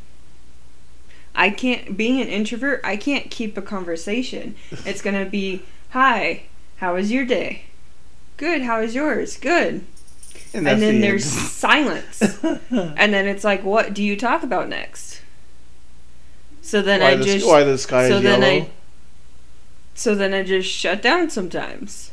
I 1.35 1.49
can't 1.49 1.95
being 1.97 2.21
an 2.21 2.27
introvert, 2.27 2.81
I 2.83 2.97
can't 2.97 3.29
keep 3.29 3.57
a 3.57 3.61
conversation. 3.61 4.55
It's 4.85 5.01
gonna 5.01 5.25
be, 5.25 5.63
Hi, 5.91 6.43
how 6.77 6.95
was 6.95 7.11
your 7.11 7.25
day? 7.25 7.63
Good, 8.39 8.61
How 8.61 8.79
is 8.79 8.95
yours? 8.95 9.35
Good. 9.35 9.83
And, 10.53 10.65
that's 10.65 10.79
then 10.79 10.95
the 10.95 11.01
there's 11.01 11.25
silence. 11.51 12.21
and 12.41 13.13
then 13.13 13.27
it's 13.27 13.43
like, 13.43 13.65
what 13.65 13.93
do 13.93 14.01
you 14.01 14.15
talk 14.15 14.43
about 14.43 14.69
next? 14.69 15.21
So 16.61 16.81
then 16.81 17.01
why, 17.01 17.11
I 17.11 17.15
the, 17.17 17.25
just 17.25 17.45
why 17.45 17.63
the 17.65 17.77
sky 17.77 18.07
so 18.07 18.15
is 18.17 18.23
then 18.23 18.41
yellow? 18.41 18.65
I 18.65 18.69
so 19.93 20.15
then 20.15 20.33
I 20.33 20.43
just 20.43 20.69
shut 20.69 21.01
down 21.01 21.29
sometimes 21.29 22.11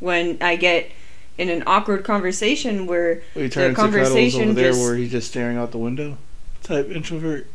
when 0.00 0.36
I 0.40 0.56
get 0.56 0.90
in 1.38 1.48
an 1.48 1.62
awkward 1.64 2.02
conversation 2.02 2.86
where 2.86 3.22
we 3.36 3.48
turn 3.48 3.66
into 3.70 3.76
Cuddles 3.76 3.76
conversation 3.76 4.42
over 4.42 4.52
there 4.54 4.70
just- 4.72 4.80
where 4.82 4.96
he's 4.96 5.12
just 5.12 5.28
staring 5.28 5.56
out 5.56 5.70
the 5.70 5.78
window. 5.78 6.18
Type 6.64 6.90
introvert. 6.90 7.46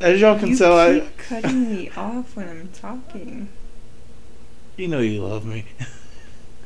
As 0.00 0.18
y'all 0.18 0.38
can 0.38 0.48
you 0.48 0.56
tell, 0.56 0.78
I 0.78 1.00
keep 1.00 1.18
cutting 1.18 1.70
me 1.70 1.90
off 1.90 2.36
when 2.36 2.48
I'm 2.48 2.68
talking. 2.72 3.48
You 4.82 4.88
know 4.88 4.98
you 4.98 5.22
love 5.22 5.46
me. 5.46 5.64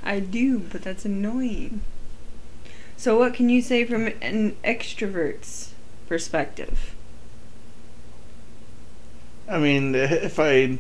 I 0.03 0.21
do, 0.21 0.61
but 0.61 0.83
that's 0.83 1.05
annoying. 1.05 1.83
So 2.97 3.19
what 3.19 3.35
can 3.35 3.51
you 3.51 3.61
say 3.61 3.85
from 3.85 4.07
an 4.23 4.57
extrovert's 4.65 5.75
perspective? 6.09 6.95
I 9.47 9.59
mean, 9.59 9.95
if 9.95 10.41
I 10.41 10.79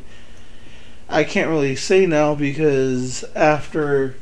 I 1.11 1.25
can't 1.25 1.50
really 1.50 1.76
say 1.76 2.07
now 2.07 2.35
because 2.35 3.23
after 3.35 4.16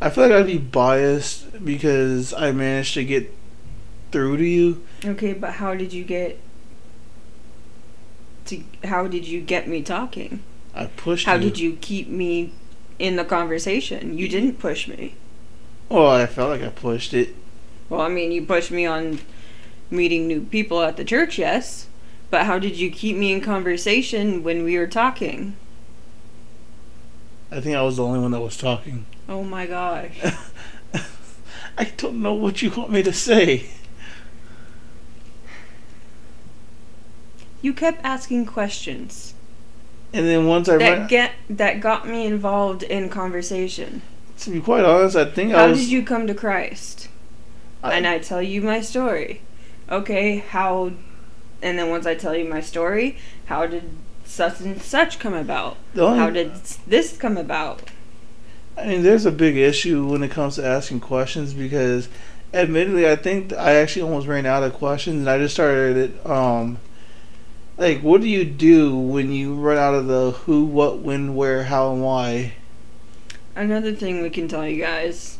I 0.00 0.10
feel 0.10 0.28
like 0.28 0.32
I'd 0.32 0.46
be 0.46 0.58
biased 0.58 1.64
because 1.64 2.32
I 2.32 2.52
managed 2.52 2.94
to 2.94 3.04
get 3.04 3.34
through 4.12 4.36
to 4.36 4.44
you. 4.44 4.84
Okay, 5.04 5.32
but 5.32 5.54
how 5.54 5.74
did 5.74 5.92
you 5.92 6.04
get 6.04 6.38
to 8.50 8.62
how 8.84 9.06
did 9.06 9.26
you 9.26 9.40
get 9.40 9.66
me 9.66 9.82
talking? 9.82 10.42
I 10.74 10.86
pushed 10.86 11.26
How 11.26 11.34
you. 11.34 11.40
did 11.40 11.58
you 11.58 11.78
keep 11.80 12.08
me 12.08 12.52
in 12.98 13.16
the 13.16 13.24
conversation? 13.24 14.16
You 14.16 14.28
didn't 14.28 14.58
push 14.58 14.86
me. 14.86 15.14
Well, 15.88 16.08
I 16.08 16.26
felt 16.26 16.50
like 16.50 16.62
I 16.62 16.68
pushed 16.68 17.12
it. 17.14 17.34
Well, 17.88 18.02
I 18.02 18.08
mean, 18.08 18.30
you 18.30 18.42
pushed 18.44 18.70
me 18.70 18.86
on 18.86 19.18
meeting 19.90 20.28
new 20.28 20.42
people 20.42 20.82
at 20.82 20.96
the 20.96 21.04
church, 21.04 21.38
yes. 21.38 21.88
But 22.30 22.46
how 22.46 22.60
did 22.60 22.76
you 22.76 22.90
keep 22.90 23.16
me 23.16 23.32
in 23.32 23.40
conversation 23.40 24.44
when 24.44 24.62
we 24.62 24.78
were 24.78 24.86
talking? 24.86 25.56
I 27.50 27.60
think 27.60 27.74
I 27.74 27.82
was 27.82 27.96
the 27.96 28.04
only 28.04 28.20
one 28.20 28.30
that 28.30 28.40
was 28.40 28.56
talking. 28.56 29.06
Oh 29.28 29.42
my 29.42 29.66
gosh. 29.66 30.12
I 31.78 31.84
don't 31.96 32.22
know 32.22 32.34
what 32.34 32.62
you 32.62 32.70
want 32.70 32.90
me 32.90 33.02
to 33.02 33.12
say. 33.12 33.66
You 37.62 37.72
kept 37.72 38.00
asking 38.04 38.46
questions 38.46 39.34
And 40.12 40.26
then 40.26 40.46
once 40.46 40.68
I 40.68 40.78
that 40.78 41.08
get 41.08 41.32
that 41.48 41.80
got 41.80 42.08
me 42.08 42.26
involved 42.26 42.82
in 42.82 43.08
conversation. 43.08 44.02
to 44.38 44.50
be 44.50 44.60
quite 44.60 44.84
honest, 44.84 45.16
I 45.16 45.26
think 45.26 45.52
I 45.54 45.58
How 45.62 45.68
was. 45.68 45.78
did 45.78 45.88
you 45.90 46.02
come 46.02 46.26
to 46.26 46.34
Christ? 46.34 47.08
I- 47.82 47.94
and 47.94 48.06
I 48.06 48.18
tell 48.18 48.42
you 48.42 48.60
my 48.62 48.80
story. 48.80 49.40
Okay, 49.90 50.38
how 50.38 50.92
and 51.62 51.78
then 51.78 51.90
once 51.90 52.06
I 52.06 52.14
tell 52.14 52.34
you 52.34 52.44
my 52.48 52.60
story, 52.60 53.16
how 53.46 53.66
did 53.66 53.84
such 54.24 54.60
and 54.60 54.80
such 54.80 55.18
come 55.18 55.34
about? 55.34 55.76
only, 55.98 56.18
How 56.18 56.30
did 56.30 56.54
this 56.86 57.16
come 57.16 57.36
about? 57.36 57.82
I 58.78 58.86
mean, 58.86 59.02
there's 59.02 59.26
a 59.26 59.30
big 59.32 59.56
issue 59.56 60.06
when 60.06 60.22
it 60.22 60.30
comes 60.30 60.54
to 60.56 60.64
asking 60.64 61.00
questions 61.00 61.52
because, 61.52 62.08
admittedly, 62.54 63.06
I 63.10 63.16
think 63.16 63.52
I 63.52 63.74
actually 63.74 64.02
almost 64.02 64.26
ran 64.26 64.46
out 64.46 64.62
of 64.62 64.72
questions, 64.72 65.18
and 65.20 65.28
I 65.28 65.36
just 65.38 65.54
started 65.54 65.96
it. 65.98 66.26
Um, 66.26 66.78
like, 67.80 68.02
what 68.02 68.20
do 68.20 68.28
you 68.28 68.44
do 68.44 68.96
when 68.96 69.32
you 69.32 69.54
run 69.54 69.78
out 69.78 69.94
of 69.94 70.06
the 70.06 70.32
who, 70.32 70.64
what, 70.64 70.98
when, 70.98 71.34
where, 71.34 71.64
how, 71.64 71.92
and 71.92 72.02
why? 72.02 72.52
Another 73.56 73.92
thing 73.92 74.22
we 74.22 74.30
can 74.30 74.46
tell 74.48 74.66
you 74.68 74.80
guys 74.80 75.38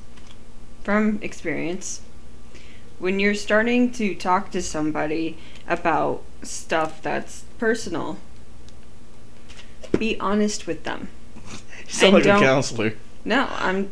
from 0.82 1.18
experience 1.22 2.00
when 2.98 3.20
you're 3.20 3.34
starting 3.34 3.92
to 3.92 4.14
talk 4.14 4.50
to 4.50 4.60
somebody 4.62 5.36
about 5.68 6.22
stuff 6.42 7.00
that's 7.02 7.44
personal, 7.58 8.18
be 9.98 10.18
honest 10.18 10.66
with 10.66 10.84
them. 10.84 11.08
You 11.36 11.58
sound 11.88 12.04
And 12.04 12.14
like 12.14 12.24
a 12.24 12.26
don't- 12.28 12.42
counselor. 12.42 12.94
No, 13.24 13.48
I'm 13.50 13.90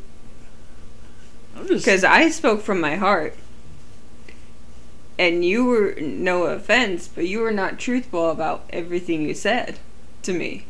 I'm 1.55 1.67
just 1.69 1.85
because 1.85 2.03
I 2.05 2.31
spoke 2.31 2.63
from 2.63 2.81
my 2.81 2.97
heart. 2.97 3.37
And 5.19 5.45
you 5.45 5.65
were 5.65 5.97
no 6.01 6.45
offense, 6.45 7.09
but 7.09 7.27
you 7.27 7.41
were 7.41 7.51
not 7.51 7.79
truthful 7.79 8.31
about 8.31 8.65
everything 8.71 9.23
you 9.23 9.35
said 9.35 9.79
to 10.23 10.33
me. 10.33 10.67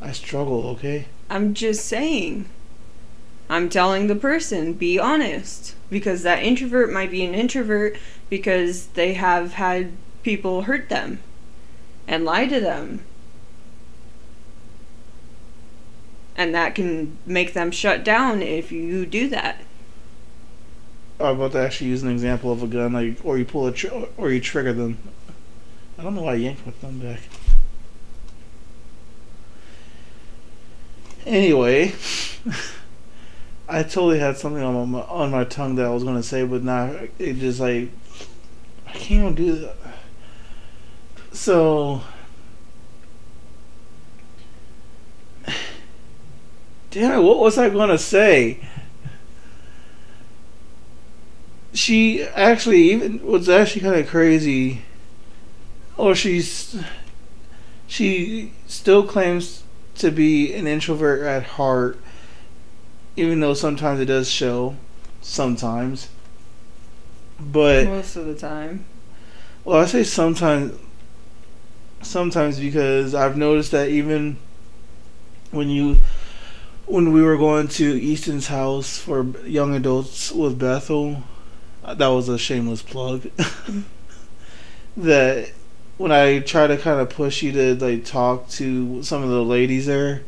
I 0.00 0.12
struggle. 0.12 0.68
Okay. 0.68 1.06
I'm 1.30 1.54
just 1.54 1.86
saying. 1.86 2.46
I'm 3.48 3.68
telling 3.68 4.06
the 4.06 4.16
person, 4.16 4.74
be 4.74 4.98
honest. 4.98 5.74
Because 5.88 6.22
that 6.22 6.42
introvert 6.42 6.92
might 6.92 7.10
be 7.10 7.24
an 7.24 7.34
introvert 7.34 7.96
because 8.28 8.86
they 8.88 9.14
have 9.14 9.54
had 9.54 9.92
people 10.22 10.62
hurt 10.62 10.88
them 10.88 11.20
and 12.06 12.24
lie 12.24 12.46
to 12.46 12.60
them. 12.60 13.04
And 16.36 16.54
that 16.54 16.74
can 16.74 17.16
make 17.26 17.52
them 17.52 17.70
shut 17.70 18.04
down 18.04 18.42
if 18.42 18.72
you 18.72 19.06
do 19.06 19.28
that. 19.28 19.62
I'm 21.22 21.36
about 21.36 21.52
to 21.52 21.58
actually 21.58 21.88
use 21.88 22.02
an 22.02 22.10
example 22.10 22.50
of 22.50 22.62
a 22.62 22.66
gun, 22.66 22.92
like, 22.92 23.24
or 23.24 23.38
you 23.38 23.44
pull 23.44 23.66
a, 23.66 23.72
tr- 23.72 23.88
or 24.16 24.30
you 24.30 24.40
trigger 24.40 24.72
them. 24.72 24.98
I 25.98 26.02
don't 26.02 26.14
know 26.14 26.22
why 26.22 26.32
I 26.32 26.36
yanked 26.36 26.66
my 26.66 26.72
thumb 26.72 26.98
back. 26.98 27.20
Anyway, 31.24 31.94
I 33.68 33.82
totally 33.84 34.18
had 34.18 34.36
something 34.36 34.62
on 34.62 34.90
my 34.90 35.00
on 35.02 35.30
my 35.30 35.44
tongue 35.44 35.76
that 35.76 35.86
I 35.86 35.90
was 35.90 36.02
gonna 36.02 36.22
say, 36.22 36.44
but 36.44 36.64
now 36.64 36.92
it 37.18 37.34
just 37.34 37.60
like 37.60 37.90
I 38.86 38.92
can't 38.92 39.20
even 39.20 39.34
do 39.36 39.56
that. 39.60 39.76
So, 41.32 42.02
damn 46.90 47.20
it, 47.20 47.22
what 47.22 47.38
was 47.38 47.56
I 47.56 47.70
gonna 47.70 47.98
say? 47.98 48.58
She 51.72 52.22
actually 52.22 52.90
even 52.92 53.24
was 53.24 53.48
actually 53.48 53.80
kind 53.80 53.96
of 53.96 54.06
crazy 54.08 54.82
or 55.96 56.14
she's 56.14 56.76
she 57.86 58.52
still 58.66 59.06
claims 59.06 59.62
to 59.94 60.10
be 60.10 60.52
an 60.54 60.66
introvert 60.66 61.22
at 61.22 61.42
heart 61.42 61.98
even 63.16 63.40
though 63.40 63.54
sometimes 63.54 64.00
it 64.00 64.06
does 64.06 64.28
show 64.30 64.74
sometimes 65.20 66.08
but 67.40 67.84
Most 67.86 68.16
of 68.16 68.26
the 68.26 68.34
time. 68.34 68.84
well 69.64 69.80
i 69.80 69.86
say 69.86 70.02
sometimes 70.04 70.78
sometimes 72.02 72.58
because 72.58 73.14
i've 73.14 73.36
noticed 73.36 73.70
that 73.72 73.88
even 73.88 74.36
when 75.50 75.68
you 75.68 75.98
when 76.86 77.12
we 77.12 77.22
were 77.22 77.36
going 77.36 77.68
to 77.68 77.84
easton's 77.84 78.48
house 78.48 78.98
for 78.98 79.24
young 79.46 79.74
adults 79.74 80.32
with 80.32 80.58
bethel 80.58 81.22
Uh, 81.84 81.94
that 81.94 82.08
was 82.08 82.28
a 82.28 82.38
shameless 82.38 82.82
plug. 82.82 83.28
that 84.96 85.50
when 85.98 86.12
I 86.12 86.40
try 86.40 86.66
to 86.66 86.76
kind 86.76 87.00
of 87.00 87.10
push 87.10 87.42
you 87.42 87.52
to 87.52 87.74
like 87.74 88.04
talk 88.04 88.48
to 88.50 89.02
some 89.02 89.22
of 89.22 89.30
the 89.30 89.44
ladies 89.44 89.86
there, 89.86 90.22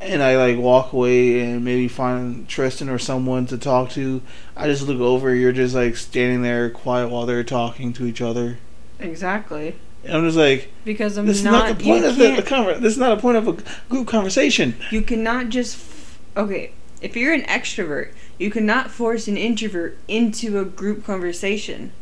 and 0.00 0.22
I 0.22 0.36
like 0.36 0.58
walk 0.58 0.92
away 0.92 1.40
and 1.40 1.64
maybe 1.64 1.86
find 1.86 2.48
Tristan 2.48 2.88
or 2.88 2.98
someone 2.98 3.46
to 3.46 3.58
talk 3.58 3.90
to, 3.90 4.22
I 4.56 4.66
just 4.66 4.82
look 4.82 5.00
over. 5.00 5.34
You're 5.34 5.52
just 5.52 5.74
like 5.74 5.96
standing 5.96 6.42
there 6.42 6.70
quiet 6.70 7.08
while 7.08 7.26
they're 7.26 7.44
talking 7.44 7.92
to 7.94 8.06
each 8.06 8.20
other. 8.20 8.58
Exactly. 8.98 9.76
And 10.04 10.14
I'm 10.16 10.24
just 10.24 10.36
like, 10.36 10.72
Because 10.84 11.18
I'm 11.18 11.26
this 11.26 11.38
is 11.38 11.44
not, 11.44 11.68
not 11.68 11.78
the 11.78 11.84
point 11.84 12.04
of 12.04 12.16
the, 12.16 12.36
the 12.36 12.42
conver- 12.42 12.80
This 12.80 12.94
is 12.94 12.98
not 12.98 13.18
a 13.18 13.20
point 13.20 13.36
of 13.36 13.48
a 13.48 13.56
group 13.88 14.08
conversation. 14.08 14.76
You 14.90 15.02
cannot 15.02 15.50
just. 15.50 15.76
F- 15.76 16.18
okay, 16.36 16.72
if 17.02 17.16
you're 17.16 17.34
an 17.34 17.42
extrovert, 17.42 18.12
you 18.40 18.50
cannot 18.50 18.90
force 18.90 19.28
an 19.28 19.36
introvert 19.36 19.98
into 20.08 20.58
a 20.58 20.64
group 20.64 21.04
conversation. 21.04 21.92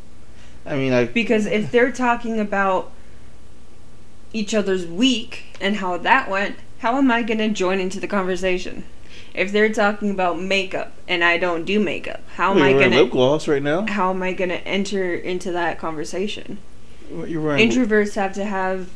I 0.64 0.76
mean, 0.76 0.92
like, 0.92 1.12
Because 1.12 1.46
if 1.46 1.72
they're 1.72 1.90
talking 1.90 2.38
about 2.38 2.92
each 4.32 4.54
other's 4.54 4.86
week 4.86 5.46
and 5.60 5.76
how 5.76 5.96
that 5.98 6.30
went, 6.30 6.54
how 6.78 6.96
am 6.96 7.10
I 7.10 7.24
going 7.24 7.38
to 7.38 7.48
join 7.48 7.80
into 7.80 7.98
the 7.98 8.06
conversation? 8.06 8.84
If 9.34 9.50
they're 9.50 9.72
talking 9.72 10.10
about 10.10 10.40
makeup 10.40 10.92
and 11.08 11.24
I 11.24 11.38
don't 11.38 11.64
do 11.64 11.80
makeup, 11.80 12.20
how 12.36 12.52
am 12.52 12.58
you're 12.58 12.66
I 12.66 12.72
wearing 12.72 12.90
going 12.90 13.02
lip 13.02 13.08
to 13.08 13.12
gloss 13.12 13.48
right 13.48 13.62
now. 13.62 13.86
how 13.86 14.10
am 14.10 14.22
I 14.22 14.32
going 14.32 14.50
to 14.50 14.66
enter 14.66 15.12
into 15.14 15.50
that 15.50 15.80
conversation? 15.80 16.58
You're 17.10 17.42
wearing. 17.42 17.68
Introverts 17.68 18.14
have 18.14 18.32
to 18.34 18.44
have 18.44 18.90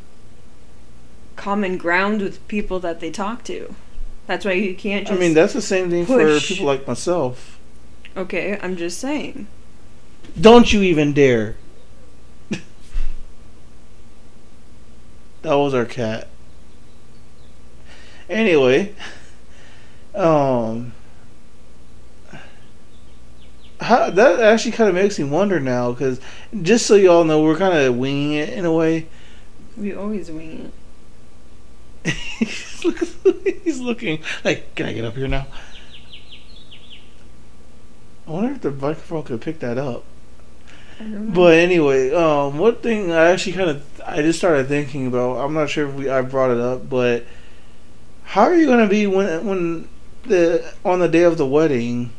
common 1.34 1.76
ground 1.76 2.22
with 2.22 2.46
people 2.46 2.78
that 2.80 3.00
they 3.00 3.10
talk 3.10 3.42
to. 3.44 3.74
That's 4.26 4.44
why 4.44 4.52
you 4.52 4.74
can't 4.74 5.10
I 5.10 5.16
mean, 5.16 5.34
that's 5.34 5.52
the 5.52 5.62
same 5.62 5.90
thing 5.90 6.06
push. 6.06 6.42
for 6.42 6.54
people 6.54 6.66
like 6.66 6.86
myself. 6.86 7.58
Okay, 8.16 8.58
I'm 8.62 8.76
just 8.76 8.98
saying. 8.98 9.46
Don't 10.40 10.72
you 10.72 10.82
even 10.82 11.12
dare. 11.12 11.56
that 12.50 12.60
was 15.42 15.74
our 15.74 15.84
cat. 15.84 16.28
Anyway, 18.28 18.94
um, 20.14 20.92
how, 23.80 24.10
that 24.10 24.40
actually 24.40 24.72
kind 24.72 24.88
of 24.88 24.94
makes 24.94 25.18
me 25.18 25.24
wonder 25.24 25.60
now, 25.60 25.92
because 25.92 26.20
just 26.62 26.86
so 26.86 26.94
y'all 26.94 27.24
know, 27.24 27.42
we're 27.42 27.56
kind 27.56 27.76
of 27.76 27.96
winging 27.96 28.34
it 28.34 28.50
in 28.50 28.64
a 28.64 28.72
way. 28.72 29.08
We 29.76 29.94
always 29.94 30.30
wing 30.30 30.66
it. 30.66 30.72
he's, 32.38 32.84
looking, 32.84 33.60
he's 33.64 33.80
looking 33.80 34.22
like, 34.44 34.74
can 34.74 34.86
I 34.86 34.92
get 34.92 35.04
up 35.04 35.14
here 35.14 35.28
now? 35.28 35.46
I 38.26 38.30
wonder 38.30 38.52
if 38.52 38.60
the 38.60 38.70
microphone 38.70 39.24
could 39.24 39.40
pick 39.40 39.60
that 39.60 39.78
up. 39.78 40.04
I 40.98 41.04
don't 41.04 41.28
know. 41.28 41.34
But 41.34 41.54
anyway, 41.54 42.12
um, 42.12 42.58
one 42.58 42.76
thing 42.76 43.12
I 43.12 43.30
actually 43.30 43.52
kind 43.54 43.70
of 43.70 44.00
I 44.06 44.22
just 44.22 44.38
started 44.38 44.68
thinking 44.68 45.06
about. 45.06 45.38
I'm 45.38 45.54
not 45.54 45.70
sure 45.70 45.88
if 45.88 45.94
we 45.94 46.08
I 46.08 46.22
brought 46.22 46.50
it 46.50 46.58
up, 46.58 46.88
but 46.88 47.24
how 48.24 48.42
are 48.42 48.54
you 48.54 48.66
gonna 48.66 48.88
be 48.88 49.06
when 49.06 49.46
when 49.46 49.88
the 50.24 50.72
on 50.84 51.00
the 51.00 51.08
day 51.08 51.22
of 51.22 51.36
the 51.36 51.46
wedding? 51.46 52.10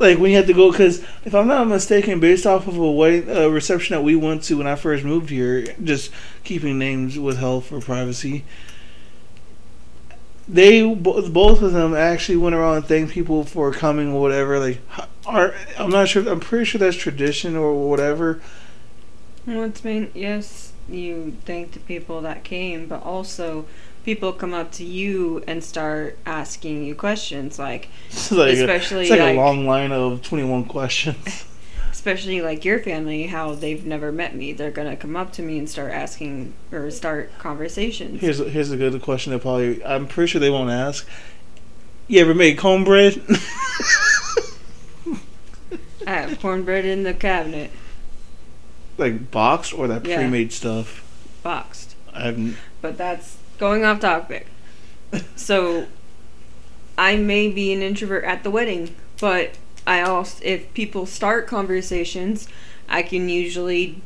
Like 0.00 0.18
when 0.18 0.30
you 0.30 0.38
have 0.38 0.46
to 0.46 0.54
go, 0.54 0.70
because 0.70 1.04
if 1.26 1.34
I'm 1.34 1.46
not 1.46 1.68
mistaken, 1.68 2.20
based 2.20 2.46
off 2.46 2.66
of 2.66 2.78
a 2.78 2.90
wedding 2.90 3.28
a 3.28 3.44
uh, 3.44 3.48
reception 3.48 3.94
that 3.94 4.02
we 4.02 4.16
went 4.16 4.42
to 4.44 4.56
when 4.56 4.66
I 4.66 4.74
first 4.74 5.04
moved 5.04 5.28
here, 5.28 5.66
just 5.84 6.10
keeping 6.42 6.78
names 6.78 7.18
withheld 7.18 7.66
for 7.66 7.80
privacy. 7.80 8.46
They 10.48 10.82
bo- 10.82 11.28
both 11.28 11.60
of 11.60 11.72
them 11.72 11.94
actually 11.94 12.38
went 12.38 12.54
around 12.54 12.78
and 12.78 12.86
thanked 12.86 13.12
people 13.12 13.44
for 13.44 13.70
coming 13.72 14.14
or 14.14 14.22
whatever. 14.22 14.58
Like, 14.58 14.80
are 15.26 15.54
I'm 15.78 15.90
not 15.90 16.08
sure. 16.08 16.26
I'm 16.26 16.40
pretty 16.40 16.64
sure 16.64 16.78
that's 16.78 16.96
tradition 16.96 17.54
or 17.54 17.86
whatever. 17.86 18.40
Well, 19.46 19.64
it's 19.64 19.82
been 19.82 20.10
yes, 20.14 20.72
you 20.88 21.36
thank 21.44 21.72
the 21.72 21.80
people 21.80 22.22
that 22.22 22.42
came, 22.42 22.86
but 22.86 23.02
also 23.02 23.66
people 24.04 24.32
come 24.32 24.54
up 24.54 24.72
to 24.72 24.84
you 24.84 25.42
and 25.46 25.62
start 25.62 26.18
asking 26.26 26.84
you 26.84 26.94
questions, 26.94 27.58
like 27.58 27.88
It's 28.08 28.30
like, 28.32 28.56
a, 28.56 28.60
especially 28.60 29.02
it's 29.02 29.10
like, 29.10 29.20
like, 29.20 29.34
a 29.34 29.38
long 29.38 29.66
line 29.66 29.92
of 29.92 30.22
21 30.22 30.64
questions. 30.64 31.44
especially 31.92 32.40
like 32.40 32.64
your 32.64 32.78
family, 32.78 33.26
how 33.26 33.54
they've 33.54 33.84
never 33.84 34.10
met 34.10 34.34
me, 34.34 34.52
they're 34.54 34.70
gonna 34.70 34.96
come 34.96 35.16
up 35.16 35.32
to 35.32 35.42
me 35.42 35.58
and 35.58 35.68
start 35.68 35.92
asking 35.92 36.54
or 36.72 36.90
start 36.90 37.30
conversations. 37.38 38.20
Here's 38.20 38.40
a, 38.40 38.44
here's 38.44 38.70
a 38.70 38.76
good 38.76 39.00
question 39.02 39.32
that 39.32 39.40
probably 39.42 39.84
I'm 39.84 40.06
pretty 40.06 40.30
sure 40.30 40.40
they 40.40 40.50
won't 40.50 40.70
ask. 40.70 41.06
You 42.08 42.20
ever 42.22 42.34
made 42.34 42.58
cornbread? 42.58 43.20
I 46.06 46.12
have 46.12 46.40
cornbread 46.40 46.84
in 46.86 47.02
the 47.02 47.12
cabinet, 47.14 47.70
like 48.96 49.30
boxed 49.30 49.72
or 49.74 49.86
that 49.88 50.06
Yeah. 50.06 50.16
pre-made 50.16 50.52
stuff? 50.52 51.04
boxed. 51.42 51.94
I 52.12 52.22
haven't. 52.22 52.56
but 52.82 52.98
that's 52.98 53.36
going 53.60 53.84
off 53.84 54.00
topic. 54.00 54.46
so 55.36 55.86
I 56.98 57.16
may 57.16 57.48
be 57.48 57.72
an 57.72 57.82
introvert 57.82 58.24
at 58.24 58.42
the 58.42 58.50
wedding, 58.50 58.96
but 59.20 59.52
I 59.86 60.00
also 60.00 60.42
if 60.42 60.72
people 60.74 61.06
start 61.06 61.46
conversations, 61.46 62.48
I 62.88 63.02
can 63.02 63.28
usually 63.28 64.02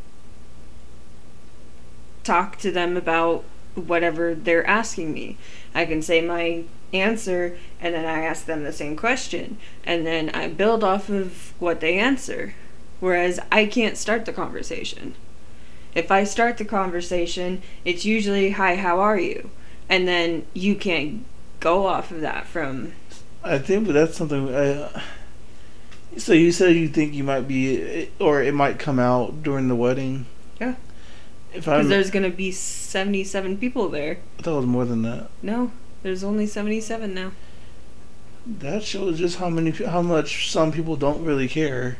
talk 2.24 2.58
to 2.58 2.70
them 2.70 2.96
about 2.96 3.44
whatever 3.74 4.34
they're 4.34 4.66
asking 4.66 5.12
me. 5.12 5.38
I 5.74 5.86
can 5.86 6.02
say 6.02 6.20
my 6.20 6.64
answer 6.92 7.56
and 7.80 7.94
then 7.94 8.04
I 8.04 8.24
ask 8.24 8.46
them 8.46 8.64
the 8.64 8.72
same 8.72 8.96
question 8.96 9.58
and 9.84 10.06
then 10.06 10.30
I 10.30 10.48
build 10.48 10.82
off 10.82 11.08
of 11.08 11.54
what 11.60 11.80
they 11.80 11.98
answer. 11.98 12.54
Whereas 13.00 13.38
I 13.52 13.66
can't 13.66 13.96
start 13.96 14.24
the 14.24 14.32
conversation. 14.32 15.14
If 15.94 16.10
I 16.10 16.24
start 16.24 16.58
the 16.58 16.64
conversation, 16.64 17.62
it's 17.84 18.04
usually 18.04 18.50
hi, 18.50 18.76
how 18.76 19.00
are 19.00 19.18
you? 19.18 19.50
And 19.88 20.08
then 20.08 20.46
you 20.54 20.74
can't 20.74 21.24
go 21.60 21.86
off 21.86 22.10
of 22.10 22.20
that 22.20 22.46
from 22.46 22.92
I 23.44 23.58
think 23.58 23.88
that's 23.88 24.16
something. 24.16 24.54
I, 24.54 25.02
So 26.16 26.32
you 26.32 26.52
said 26.52 26.76
you 26.76 26.88
think 26.88 27.12
you 27.12 27.24
might 27.24 27.46
be, 27.48 28.04
uh, 28.20 28.24
or 28.24 28.42
it 28.42 28.54
might 28.54 28.78
come 28.78 28.98
out 28.98 29.42
during 29.42 29.68
the 29.68 29.74
wedding. 29.74 30.26
Yeah. 30.60 30.76
If 31.52 31.64
Because 31.64 31.84
I'm, 31.84 31.88
there's 31.88 32.10
gonna 32.10 32.30
be 32.30 32.50
seventy-seven 32.52 33.58
people 33.58 33.88
there. 33.88 34.18
I 34.38 34.42
thought 34.42 34.54
it 34.54 34.56
was 34.58 34.66
more 34.66 34.84
than 34.84 35.02
that. 35.02 35.28
No, 35.42 35.72
there's 36.02 36.24
only 36.24 36.46
seventy-seven 36.46 37.14
now. 37.14 37.32
That 38.46 38.82
shows 38.82 39.18
just 39.18 39.38
how 39.38 39.48
many, 39.48 39.70
how 39.70 40.02
much 40.02 40.50
some 40.50 40.70
people 40.70 40.96
don't 40.96 41.24
really 41.24 41.48
care. 41.48 41.98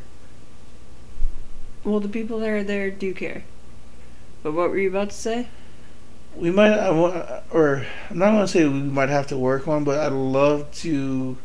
Well, 1.84 2.00
the 2.00 2.08
people 2.08 2.38
that 2.40 2.48
are 2.48 2.64
there 2.64 2.90
do 2.90 3.14
care. 3.14 3.44
But 4.44 4.52
what 4.52 4.70
were 4.70 4.78
you 4.78 4.90
about 4.90 5.08
to 5.08 5.16
say? 5.16 5.48
We 6.36 6.50
might, 6.50 6.72
I 6.72 6.90
wa- 6.90 7.40
or 7.50 7.86
I'm 8.10 8.18
not 8.18 8.32
gonna 8.32 8.46
say 8.46 8.64
we 8.64 8.74
might 8.74 9.08
have 9.08 9.26
to 9.28 9.38
work 9.38 9.66
on, 9.66 9.84
but 9.84 9.98
I'd 9.98 10.12
love 10.12 10.70
to, 10.82 11.38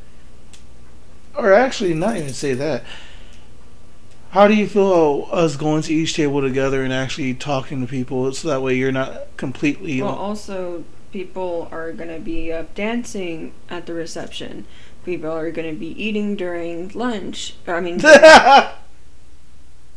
or 1.34 1.54
actually 1.54 1.94
not 1.94 2.18
even 2.18 2.34
say 2.34 2.54
that. 2.56 2.84
How 4.32 4.50
do 4.50 4.54
you 4.54 4.68
feel 4.68 5.30
us 5.32 5.56
going 5.56 5.82
to 5.84 5.94
each 5.94 6.14
table 6.14 6.42
together 6.42 6.84
and 6.84 6.92
actually 6.92 7.34
talking 7.34 7.80
to 7.82 7.88
people, 7.88 8.32
so 8.34 8.50
that 8.50 8.62
way 8.62 8.76
you're 8.76 8.92
not 8.92 9.28
completely 9.38 10.02
Well, 10.02 10.14
also, 10.14 10.84
people 11.14 11.70
are 11.72 11.94
going 11.94 12.14
to 12.14 12.20
be 12.20 12.52
up 12.52 12.76
dancing 12.76 13.54
at 13.70 13.86
the 13.86 13.94
reception. 13.94 14.66
People 15.06 15.32
are 15.32 15.52
going 15.52 15.74
to 15.74 15.80
be 15.80 16.04
eating 16.04 16.36
during 16.36 16.90
lunch. 16.90 17.56
I 17.66 17.80
mean, 17.80 18.00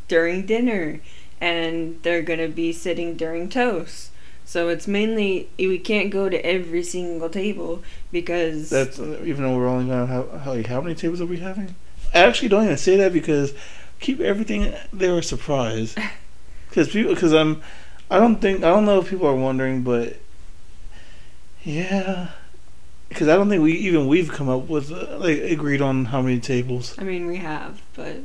during 0.09 0.47
dinner. 0.47 1.01
And 1.43 2.01
they're 2.03 2.23
going 2.23 2.39
to 2.39 2.49
be 2.49 2.73
sitting 2.73 3.17
during 3.17 3.49
toasts. 3.49 4.13
So 4.45 4.69
it's 4.69 4.87
mainly, 4.87 5.49
we 5.59 5.79
can't 5.79 6.11
go 6.11 6.29
to 6.29 6.45
every 6.45 6.83
single 6.83 7.29
table 7.29 7.83
because. 8.11 8.71
That's 8.71 8.99
even 8.99 9.45
though 9.45 9.57
we're 9.57 9.69
only 9.69 9.87
gonna 9.87 10.07
have 10.07 10.43
how, 10.43 10.63
how 10.63 10.81
many 10.81 10.95
tables 10.95 11.21
are 11.21 11.27
we 11.27 11.39
having? 11.39 11.75
I 12.13 12.19
actually 12.19 12.49
don't 12.49 12.65
even 12.65 12.77
say 12.77 12.97
that 12.97 13.13
because 13.13 13.55
keep 13.99 14.21
everything 14.21 14.75
there 14.93 15.17
a 15.19 15.23
surprise. 15.23 15.95
Because 16.69 16.89
people, 16.89 17.13
because 17.13 17.35
I'm, 17.35 17.61
I 18.11 18.19
don't 18.19 18.37
think 18.37 18.65
I 18.65 18.71
don't 18.71 18.87
know 18.87 19.01
if 19.01 19.11
people 19.11 19.27
are 19.27 19.37
wondering, 19.37 19.83
but 19.83 20.17
yeah, 21.65 22.31
because 23.11 23.29
I 23.29 23.37
don't 23.37 23.51
think 23.51 23.63
we 23.63 23.73
even 23.73 24.09
we've 24.09 24.33
come 24.33 24.49
up 24.49 24.69
with 24.71 24.91
uh, 24.91 25.19
like 25.19 25.37
agreed 25.37 25.83
on 25.83 26.07
how 26.07 26.23
many 26.23 26.41
tables. 26.41 26.95
I 26.99 27.05
mean, 27.05 27.27
we 27.27 27.37
have, 27.37 27.83
but. 27.95 28.21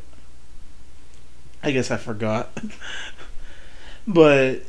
I 1.64 1.72
guess 1.72 1.92
I 1.92 1.98
forgot, 1.98 2.50
but 4.08 4.62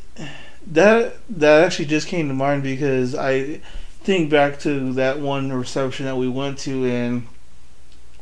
that 0.66 1.16
that 1.30 1.64
actually 1.64 1.86
just 1.86 2.08
came 2.08 2.28
to 2.28 2.34
mind 2.34 2.62
because 2.62 3.14
I 3.14 3.60
think 4.02 4.30
back 4.30 4.58
to 4.60 4.92
that 4.94 5.18
one 5.18 5.52
reception 5.52 6.06
that 6.06 6.16
we 6.16 6.28
went 6.28 6.58
to 6.60 6.86
and 6.86 7.26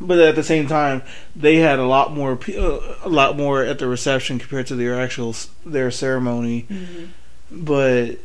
but 0.01 0.19
at 0.19 0.35
the 0.35 0.43
same 0.43 0.67
time 0.67 1.03
they 1.35 1.57
had 1.57 1.79
a 1.79 1.87
lot 1.87 2.13
more 2.13 2.39
uh, 2.49 2.97
a 3.03 3.09
lot 3.09 3.37
more 3.37 3.63
at 3.65 3.79
the 3.79 3.87
reception 3.87 4.39
compared 4.39 4.67
to 4.67 4.75
their 4.75 5.01
actual 5.01 5.35
their 5.65 5.91
ceremony. 5.91 6.67
But 7.51 8.19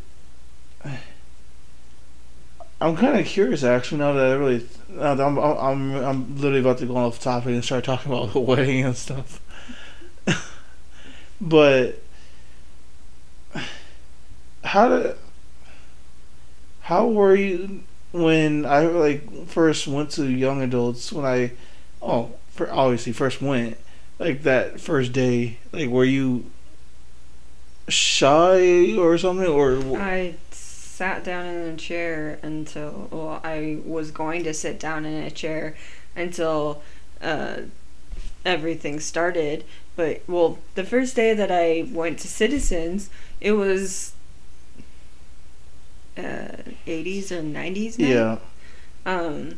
I'm 2.82 2.98
kind 2.98 3.20
of 3.20 3.26
curious 3.26 3.64
actually 3.64 4.00
now 4.00 4.14
that 4.14 4.32
I 4.32 4.34
really 4.34 4.68
now 4.90 5.16
that 5.16 5.24
I'm, 5.24 5.38
I'm 5.38 5.96
I'm 5.96 6.36
literally 6.36 6.60
about 6.60 6.80
to 6.80 6.86
go 6.86 6.98
off 6.98 7.22
topic 7.22 7.54
and 7.54 7.64
start 7.64 7.84
talking 7.84 8.12
about 8.12 8.34
the 8.34 8.40
wedding 8.40 8.84
and 8.84 8.98
stuff 8.98 9.40
but 11.42 12.02
how 14.64 14.88
did 14.88 15.16
how 16.82 17.08
were 17.08 17.36
you 17.36 17.84
when 18.12 18.66
I 18.66 18.86
like 18.86 19.48
first 19.48 19.88
went 19.88 20.12
to 20.12 20.26
young 20.26 20.62
adults 20.62 21.12
when 21.12 21.26
I 21.26 21.52
oh 22.02 22.32
for 22.52 22.72
obviously 22.72 23.12
first 23.12 23.42
went 23.42 23.78
like 24.20 24.44
that 24.44 24.80
first 24.80 25.14
day 25.14 25.58
like 25.72 25.90
were 25.90 26.06
you 26.06 26.46
shy 27.90 28.96
or 28.96 29.18
something 29.18 29.48
or 29.48 29.98
I 29.98 30.36
sat 31.02 31.24
down 31.24 31.48
in 31.48 31.74
a 31.74 31.76
chair 31.76 32.40
until 32.44 33.08
well, 33.12 33.42
I 33.44 33.80
was 33.84 34.12
going 34.12 34.44
to 34.44 34.54
sit 34.54 34.80
down 34.80 35.06
in 35.06 35.24
a 35.24 35.32
chair 35.32 35.76
until 36.16 36.84
uh, 37.22 37.62
everything 38.46 39.00
started. 39.00 39.64
But 39.96 40.22
well, 40.28 40.58
the 40.76 40.84
first 40.84 41.16
day 41.16 41.34
that 41.34 41.52
I 41.52 41.86
went 41.92 42.20
to 42.20 42.28
Citizens, 42.28 43.10
it 43.40 43.52
was 43.54 44.14
uh, 46.18 46.22
80s 46.88 47.32
or 47.32 47.42
90s. 47.42 47.98
Now. 48.00 48.08
yeah 48.08 48.38
Um, 49.06 49.58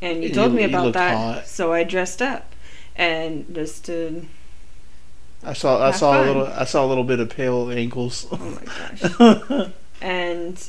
and 0.00 0.22
you 0.22 0.28
You- 0.28 0.34
told 0.34 0.52
me 0.54 0.64
about 0.64 0.92
that, 0.94 1.16
hot. 1.16 1.46
so 1.46 1.72
I 1.72 1.84
dressed 1.84 2.20
up, 2.22 2.52
and 2.96 3.46
just 3.54 3.84
to 3.86 4.26
I 5.46 5.52
saw 5.52 5.86
I 5.86 5.90
saw 5.90 6.12
fun. 6.14 6.22
a 6.22 6.26
little 6.26 6.46
I 6.46 6.64
saw 6.64 6.84
a 6.84 6.88
little 6.88 7.04
bit 7.04 7.20
of 7.20 7.28
pale 7.28 7.70
ankles 7.70 8.26
oh 8.32 8.36
my 8.38 8.64
gosh. 8.64 9.70
and 10.00 10.68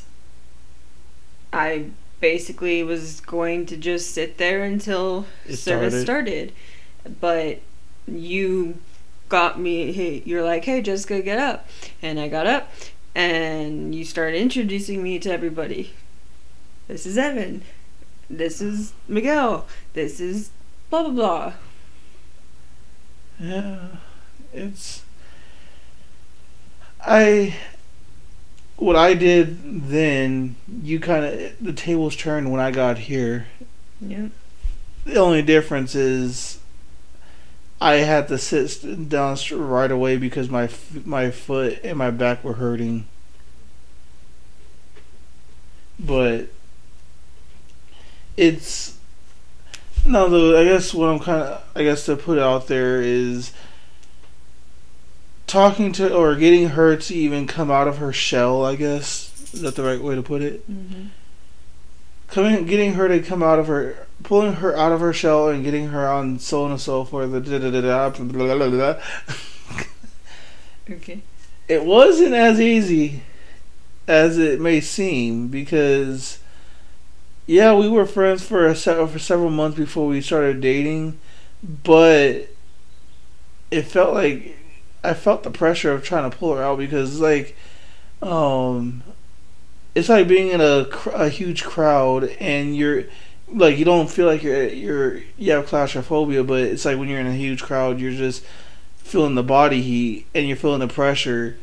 I 1.52 1.86
basically 2.20 2.82
was 2.82 3.20
going 3.20 3.64
to 3.66 3.76
just 3.76 4.10
sit 4.12 4.36
there 4.38 4.64
until 4.64 5.24
It 5.46 5.56
service 5.56 6.02
started. 6.02 6.52
started. 7.06 7.18
But 7.20 7.60
you 8.06 8.78
got 9.28 9.58
me. 9.60 9.92
Hey, 9.92 10.22
you're 10.24 10.44
like, 10.44 10.64
"Hey, 10.64 10.82
Jessica, 10.82 11.20
get 11.22 11.38
up," 11.38 11.68
and 12.02 12.18
I 12.20 12.28
got 12.28 12.46
up, 12.46 12.70
and 13.14 13.94
you 13.94 14.04
started 14.04 14.40
introducing 14.40 15.02
me 15.02 15.18
to 15.20 15.30
everybody. 15.30 15.92
This 16.88 17.06
is 17.06 17.18
Evan. 17.18 17.62
This 18.28 18.60
is 18.60 18.92
Miguel. 19.08 19.66
This 19.92 20.20
is 20.20 20.50
blah 20.90 21.02
blah 21.02 21.12
blah. 21.12 21.52
Yeah, 23.40 23.88
it's. 24.52 25.02
I. 27.04 27.56
What 28.78 28.94
I 28.94 29.14
did 29.14 29.88
then, 29.88 30.56
you 30.82 31.00
kind 31.00 31.24
of 31.24 31.52
the 31.62 31.72
tables 31.72 32.14
turned 32.14 32.52
when 32.52 32.60
I 32.60 32.70
got 32.70 32.98
here. 32.98 33.46
Yeah. 34.02 34.28
The 35.06 35.16
only 35.16 35.40
difference 35.40 35.94
is, 35.94 36.58
I 37.80 37.96
had 37.96 38.28
to 38.28 38.38
sit 38.38 39.08
down 39.08 39.36
right 39.52 39.90
away 39.90 40.16
because 40.16 40.48
my 40.48 40.68
my 41.04 41.30
foot 41.30 41.80
and 41.84 41.98
my 41.98 42.10
back 42.10 42.42
were 42.42 42.54
hurting. 42.54 43.06
But 45.98 46.48
it's 48.36 48.98
no, 50.04 50.28
though. 50.28 50.58
I 50.58 50.64
guess 50.64 50.94
what 50.94 51.08
I'm 51.08 51.18
kind 51.18 51.42
of, 51.42 51.62
I 51.74 51.82
guess 51.82 52.06
to 52.06 52.16
put 52.16 52.38
out 52.38 52.68
there 52.68 53.02
is 53.02 53.52
talking 55.46 55.92
to 55.92 56.14
or 56.14 56.34
getting 56.36 56.70
her 56.70 56.96
to 56.96 57.14
even 57.14 57.46
come 57.46 57.70
out 57.70 57.88
of 57.88 57.98
her 57.98 58.12
shell. 58.12 58.64
I 58.64 58.76
guess 58.76 59.52
is 59.52 59.62
that 59.62 59.74
the 59.74 59.82
right 59.82 60.00
way 60.00 60.14
to 60.14 60.22
put 60.22 60.42
it? 60.42 60.70
Mm-hmm. 60.70 61.06
Coming, 62.28 62.66
getting 62.66 62.94
her 62.94 63.08
to 63.08 63.20
come 63.20 63.42
out 63.42 63.58
of 63.58 63.66
her, 63.68 64.06
pulling 64.22 64.54
her 64.54 64.76
out 64.76 64.92
of 64.92 65.00
her 65.00 65.12
shell, 65.12 65.48
and 65.48 65.64
getting 65.64 65.88
her 65.88 66.08
on 66.08 66.38
so 66.38 66.66
and 66.66 66.80
so 66.80 67.04
forth. 67.04 67.30
The 67.30 67.40
da 67.40 67.58
da 67.58 67.70
da 67.70 67.80
da 67.80 68.10
blah, 68.10 68.54
blah, 68.54 68.56
blah, 68.56 68.68
blah. 68.68 69.02
Okay. 70.88 71.20
It 71.68 71.84
wasn't 71.84 72.32
as 72.32 72.60
easy 72.60 73.22
as 74.06 74.38
it 74.38 74.60
may 74.60 74.80
seem 74.80 75.48
because, 75.48 76.38
yeah, 77.46 77.74
we 77.74 77.88
were 77.88 78.06
friends 78.06 78.44
for 78.44 78.66
a 78.66 78.76
se- 78.76 79.06
for 79.08 79.18
several 79.18 79.50
months 79.50 79.76
before 79.76 80.06
we 80.06 80.20
started 80.20 80.60
dating, 80.60 81.18
but 81.62 82.48
it 83.70 83.82
felt 83.82 84.14
like 84.14 84.56
I 85.02 85.14
felt 85.14 85.42
the 85.42 85.50
pressure 85.50 85.92
of 85.92 86.04
trying 86.04 86.30
to 86.30 86.36
pull 86.36 86.54
her 86.54 86.62
out 86.62 86.78
because 86.78 87.20
like, 87.20 87.56
um, 88.22 89.02
it's 89.96 90.10
like 90.10 90.28
being 90.28 90.50
in 90.50 90.60
a 90.60 90.86
a 91.14 91.30
huge 91.30 91.64
crowd 91.64 92.24
and 92.38 92.76
you're 92.76 93.04
like 93.48 93.78
you 93.78 93.84
don't 93.86 94.10
feel 94.10 94.26
like 94.26 94.42
you're 94.42 94.68
you're 94.68 95.22
you 95.38 95.52
have 95.52 95.66
claustrophobia, 95.66 96.44
but 96.44 96.60
it's 96.60 96.84
like 96.84 96.98
when 96.98 97.08
you're 97.08 97.18
in 97.18 97.26
a 97.26 97.34
huge 97.34 97.62
crowd, 97.62 97.98
you're 97.98 98.12
just 98.12 98.44
feeling 98.98 99.36
the 99.36 99.42
body 99.42 99.80
heat 99.80 100.26
and 100.34 100.46
you're 100.46 100.56
feeling 100.56 100.80
the 100.80 100.88
pressure. 100.88 101.56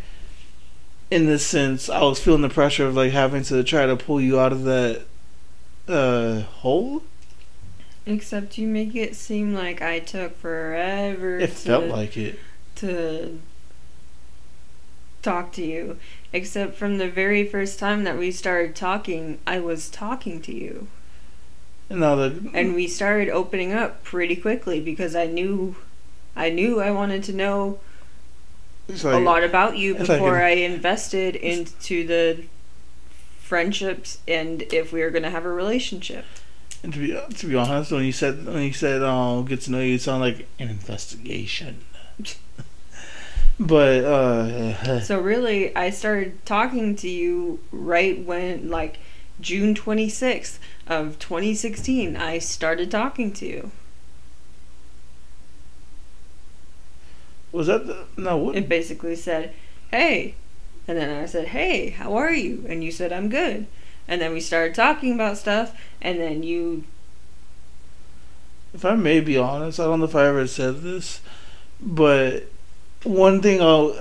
In 1.12 1.28
this 1.28 1.46
sense, 1.46 1.90
I 1.90 2.02
was 2.02 2.20
feeling 2.20 2.42
the 2.42 2.50
pressure 2.50 2.88
of 2.88 2.96
like 2.96 3.12
having 3.12 3.44
to 3.44 3.64
try 3.64 3.86
to 3.86 3.96
pull 3.96 4.20
you 4.20 4.40
out 4.40 4.52
of 4.52 4.64
that 4.64 5.04
uh 5.88 6.42
hole. 6.42 7.04
Except 8.08 8.58
you 8.58 8.68
make 8.68 8.96
it 8.96 9.16
seem 9.16 9.54
like 9.54 9.80
I 9.80 10.00
took 10.00 10.40
forever. 10.40 11.38
It 11.38 11.52
to, 11.52 11.56
felt 11.56 11.86
like 11.86 12.18
it. 12.18 12.40
to 12.78 13.40
talk 15.22 15.52
to 15.54 15.64
you. 15.64 16.00
Except 16.34 16.76
from 16.76 16.98
the 16.98 17.10
very 17.10 17.46
first 17.46 17.78
time 17.78 18.04
that 18.06 18.18
we 18.18 18.32
started 18.32 18.76
talking, 18.76 19.38
I 19.46 19.60
was 19.60 19.90
talking 19.90 20.42
to 20.42 20.54
you. 20.54 20.88
No, 21.90 22.16
the 22.16 22.50
And 22.54 22.74
we 22.74 22.88
started 22.88 23.30
opening 23.30 23.72
up 23.72 24.04
pretty 24.04 24.36
quickly 24.36 24.80
because 24.80 25.16
I 25.16 25.28
knew 25.28 25.76
I 26.36 26.50
knew 26.50 26.82
I 26.82 26.90
wanted 26.90 27.24
to 27.26 27.34
know 27.34 27.80
a 28.90 29.20
lot 29.20 29.44
about 29.44 29.78
you 29.78 29.94
like 29.94 30.08
before 30.08 30.38
an- 30.38 30.44
I 30.44 30.50
invested 30.50 31.36
into 31.36 32.06
the 32.08 32.46
friendships 33.40 34.18
and 34.28 34.64
if 34.74 34.92
we 34.92 35.02
were 35.02 35.12
going 35.12 35.24
to 35.24 35.30
have 35.30 35.46
a 35.46 35.52
relationship. 35.52 36.26
And 36.82 36.92
to 36.94 37.00
be 37.00 37.36
to 37.38 37.48
be 37.48 37.56
honest, 37.56 37.92
when 37.92 38.04
you 38.04 38.12
said 38.12 38.46
when 38.46 38.64
you 38.64 38.74
said 38.74 39.04
um 39.04 39.46
get 39.46 39.62
to 39.62 39.72
know 39.72 39.80
you, 39.80 39.96
it 39.96 40.02
sounded 40.02 40.26
like 40.38 40.48
an 40.58 40.70
investigation. 40.70 41.82
but 43.60 44.04
uh, 44.04 45.00
So 45.02 45.20
really, 45.20 45.76
I 45.76 45.90
started 45.90 46.46
talking 46.46 46.96
to 46.98 47.10
you 47.10 47.60
right 47.72 48.24
when, 48.24 48.70
like, 48.70 49.00
June 49.42 49.76
26th 49.76 50.60
of 50.88 51.20
2016, 51.20 52.16
I 52.16 52.40
started 52.40 52.92
talking 52.92 53.32
to 53.34 53.46
you. 53.46 53.72
was 57.54 57.68
that 57.68 57.88
the, 57.88 58.06
no? 58.18 58.36
What, 58.36 58.56
It 58.56 58.68
basically 58.68 59.16
said, 59.16 59.54
hey. 59.92 60.36
And 60.88 60.98
then 60.98 61.24
I 61.24 61.26
said, 61.28 61.50
hey, 61.50 61.92
how 61.92 62.16
are 62.16 62.34
you? 62.34 62.66
And 62.68 62.84
you 62.84 62.92
said, 62.92 63.14
I'm 63.14 63.30
good. 63.30 63.68
And 64.06 64.20
then 64.20 64.34
we 64.34 64.42
started 64.42 64.76
talking 64.76 65.14
about 65.14 65.38
stuff, 65.38 65.80
and 66.02 66.20
then 66.20 66.44
you. 66.44 66.84
if 68.74 68.84
I 68.84 68.96
may 68.96 69.22
be 69.22 69.38
honest, 69.38 69.80
I 69.80 69.86
don't 69.86 70.00
know 70.00 70.06
if 70.06 70.16
I 70.16 70.26
ever 70.26 70.46
said 70.46 70.82
this, 70.82 71.22
but 71.80 72.50
one 73.04 73.42
thing 73.42 73.62
I'll, 73.62 73.96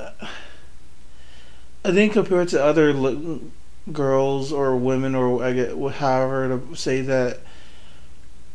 I 1.84 1.92
think 1.92 2.12
compared 2.12 2.48
to 2.48 2.62
other 2.62 2.92
li- 2.92 3.40
girls 3.90 4.52
or 4.52 4.76
women 4.76 5.14
or 5.14 5.42
I 5.42 5.52
get 5.52 5.70
however 5.94 6.48
to 6.48 6.76
say 6.76 7.00
that, 7.02 7.40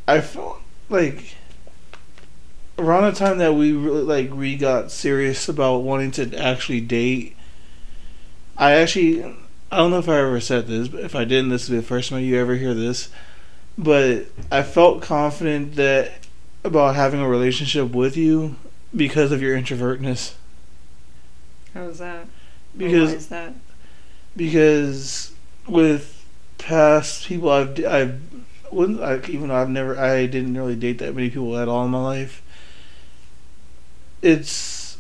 I 0.08 0.22
felt 0.22 0.62
like 0.90 1.36
around 2.80 3.12
the 3.12 3.20
time 3.20 3.40
that 3.40 3.56
we 3.56 3.74
really 3.74 4.04
like 4.04 4.34
we 4.34 4.56
got 4.56 4.92
serious 4.92 5.50
about 5.50 5.80
wanting 5.80 6.12
to 6.12 6.38
actually 6.38 6.82
date. 6.82 7.36
I 8.58 8.74
actually, 8.74 9.24
I 9.72 9.78
don't 9.78 9.92
know 9.92 10.00
if 10.00 10.10
I 10.10 10.20
ever 10.20 10.40
said 10.40 10.68
this, 10.68 10.88
but 10.88 11.02
if 11.02 11.14
I 11.16 11.26
didn't, 11.26 11.50
this 11.50 11.68
will 11.68 11.76
be 11.76 11.82
the 11.82 11.88
first 11.88 12.10
time 12.10 12.24
you 12.24 12.38
ever 12.38 12.56
hear 12.56 12.74
this. 12.74 13.10
But 13.78 14.28
I 14.52 14.64
felt 14.64 15.02
confident 15.02 15.76
that 15.76 16.26
about 16.64 16.96
having 16.96 17.20
a 17.20 17.28
relationship 17.28 17.92
with 17.92 18.18
you 18.18 18.56
because 18.96 19.32
of 19.32 19.42
your 19.42 19.58
introvertness. 19.58 20.34
How's 21.74 22.00
that? 22.00 22.28
Because 22.76 23.14
is 23.14 23.28
that? 23.28 23.54
because 24.38 25.32
with 25.68 26.26
past 26.58 27.28
people 27.28 27.50
I've 27.50 27.84
I've 27.86 28.22
wouldn't 28.72 29.02
I, 29.02 29.18
even 29.30 29.50
though 29.50 29.56
I've 29.56 29.70
never 29.70 29.98
I 30.00 30.28
didn't 30.28 30.56
really 30.56 30.76
date 30.76 31.00
that 31.00 31.16
many 31.16 31.30
people 31.30 31.58
at 31.58 31.68
all 31.68 31.86
in 31.86 31.92
my 31.92 32.02
life. 32.02 32.42
It's 34.22 34.98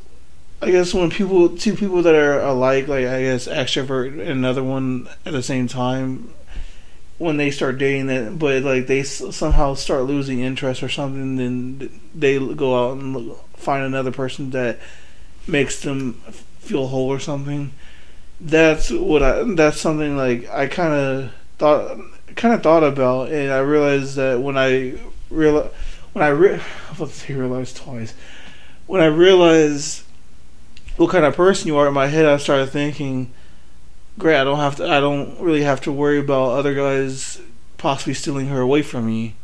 I 0.61 0.71
guess 0.71 0.93
when 0.93 1.09
people 1.09 1.49
two 1.55 1.75
people 1.75 2.01
that 2.01 2.15
are 2.15 2.39
alike, 2.39 2.87
like 2.87 3.05
I 3.05 3.21
guess 3.21 3.47
extrovert 3.47 4.19
and 4.19 4.21
another 4.21 4.63
one 4.63 5.07
at 5.25 5.33
the 5.33 5.43
same 5.43 5.67
time, 5.67 6.33
when 7.17 7.37
they 7.37 7.49
start 7.49 7.77
dating 7.77 8.07
that, 8.07 8.37
but 8.37 8.63
like 8.63 8.87
they 8.87 9.03
somehow 9.03 9.73
start 9.73 10.03
losing 10.03 10.39
interest 10.39 10.83
or 10.83 10.89
something, 10.89 11.37
then 11.37 11.99
they 12.13 12.37
go 12.55 12.89
out 12.89 12.97
and 12.97 13.15
look, 13.15 13.57
find 13.57 13.83
another 13.83 14.11
person 14.11 14.51
that 14.51 14.79
makes 15.47 15.81
them 15.81 16.13
feel 16.59 16.87
whole 16.87 17.09
or 17.09 17.19
something. 17.19 17.71
That's 18.39 18.91
what 18.91 19.23
I 19.23 19.43
that's 19.55 19.81
something 19.81 20.15
like 20.15 20.47
I 20.49 20.67
kind 20.67 20.93
of 20.93 21.31
thought 21.57 21.97
kind 22.35 22.53
of 22.53 22.61
thought 22.61 22.83
about 22.83 23.31
and 23.31 23.51
I 23.51 23.59
realized 23.59 24.15
that 24.17 24.39
when 24.39 24.57
I 24.57 24.99
real 25.31 25.71
when 26.13 26.23
I 26.23 26.27
re- 26.27 26.61
say 27.07 27.33
realized 27.33 27.77
twice. 27.77 28.13
When 28.85 29.01
I 29.01 29.07
realized 29.07 30.03
what 30.97 31.09
kind 31.09 31.25
of 31.25 31.35
person 31.35 31.67
you 31.67 31.77
are 31.77 31.87
in 31.87 31.95
my 31.95 32.07
head 32.07 32.25
I 32.25 32.37
started 32.37 32.69
thinking 32.69 33.31
great 34.17 34.39
I 34.39 34.43
don't 34.43 34.59
have 34.59 34.75
to 34.77 34.87
I 34.89 34.99
don't 34.99 35.39
really 35.39 35.63
have 35.63 35.81
to 35.81 35.91
worry 35.91 36.19
about 36.19 36.51
other 36.51 36.73
guys 36.73 37.39
possibly 37.77 38.13
stealing 38.13 38.47
her 38.47 38.59
away 38.61 38.81
from 38.81 39.05
me 39.05 39.35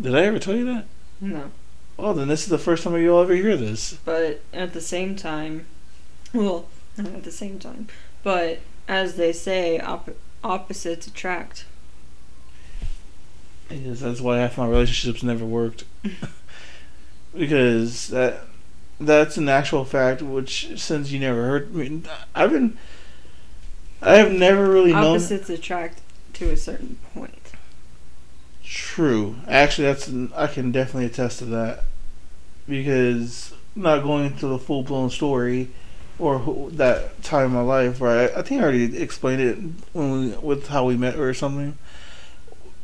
did 0.00 0.14
I 0.14 0.22
ever 0.22 0.38
tell 0.38 0.56
you 0.56 0.64
that 0.66 0.84
No. 1.20 1.50
well 1.96 2.14
then 2.14 2.28
this 2.28 2.42
is 2.42 2.48
the 2.48 2.58
first 2.58 2.84
time 2.84 2.96
you'll 2.96 3.20
ever 3.20 3.34
hear 3.34 3.56
this 3.56 3.98
But 4.04 4.40
at 4.52 4.72
the 4.72 4.80
same 4.80 5.16
time, 5.16 5.66
well, 6.32 6.66
not 6.96 7.08
at 7.08 7.24
the 7.24 7.32
same 7.32 7.58
time, 7.58 7.88
but 8.22 8.60
as 8.88 9.14
they 9.16 9.32
say, 9.32 9.78
op- 9.78 10.16
opposites 10.42 11.06
attract. 11.06 11.64
Yes, 13.70 14.00
that's 14.00 14.20
why 14.20 14.38
half 14.38 14.58
my 14.58 14.66
relationships 14.66 15.22
never 15.22 15.44
worked. 15.44 15.84
because 17.36 18.08
that 18.08 18.44
that's 19.00 19.36
an 19.36 19.48
actual 19.48 19.84
fact. 19.84 20.22
Which 20.22 20.72
since 20.80 21.10
you 21.12 21.20
never 21.20 21.44
heard, 21.44 21.70
I 21.72 21.76
mean, 21.76 22.04
I've 22.34 22.50
been, 22.50 22.76
I 24.02 24.16
have 24.16 24.32
never 24.32 24.68
really 24.68 24.92
known. 24.92 25.16
Opposites 25.16 25.50
attract 25.50 26.00
to 26.34 26.50
a 26.50 26.56
certain 26.56 26.98
point. 27.14 27.52
True, 28.64 29.36
actually, 29.46 29.86
that's 29.88 30.10
I 30.34 30.46
can 30.46 30.72
definitely 30.72 31.06
attest 31.06 31.40
to 31.40 31.44
that. 31.46 31.84
Because 32.68 33.52
not 33.74 34.02
going 34.02 34.26
into 34.26 34.46
the 34.46 34.58
full 34.58 34.82
blown 34.82 35.10
story, 35.10 35.68
or 36.18 36.38
who, 36.38 36.70
that 36.72 37.22
time 37.22 37.46
in 37.46 37.52
my 37.52 37.60
life 37.62 38.00
right? 38.00 38.30
I, 38.30 38.40
I 38.40 38.42
think 38.42 38.60
I 38.60 38.64
already 38.64 38.96
explained 38.98 39.40
it 39.40 39.58
when 39.92 40.12
we, 40.12 40.36
with 40.36 40.68
how 40.68 40.84
we 40.84 40.96
met 40.96 41.16
or 41.16 41.32
something. 41.34 41.76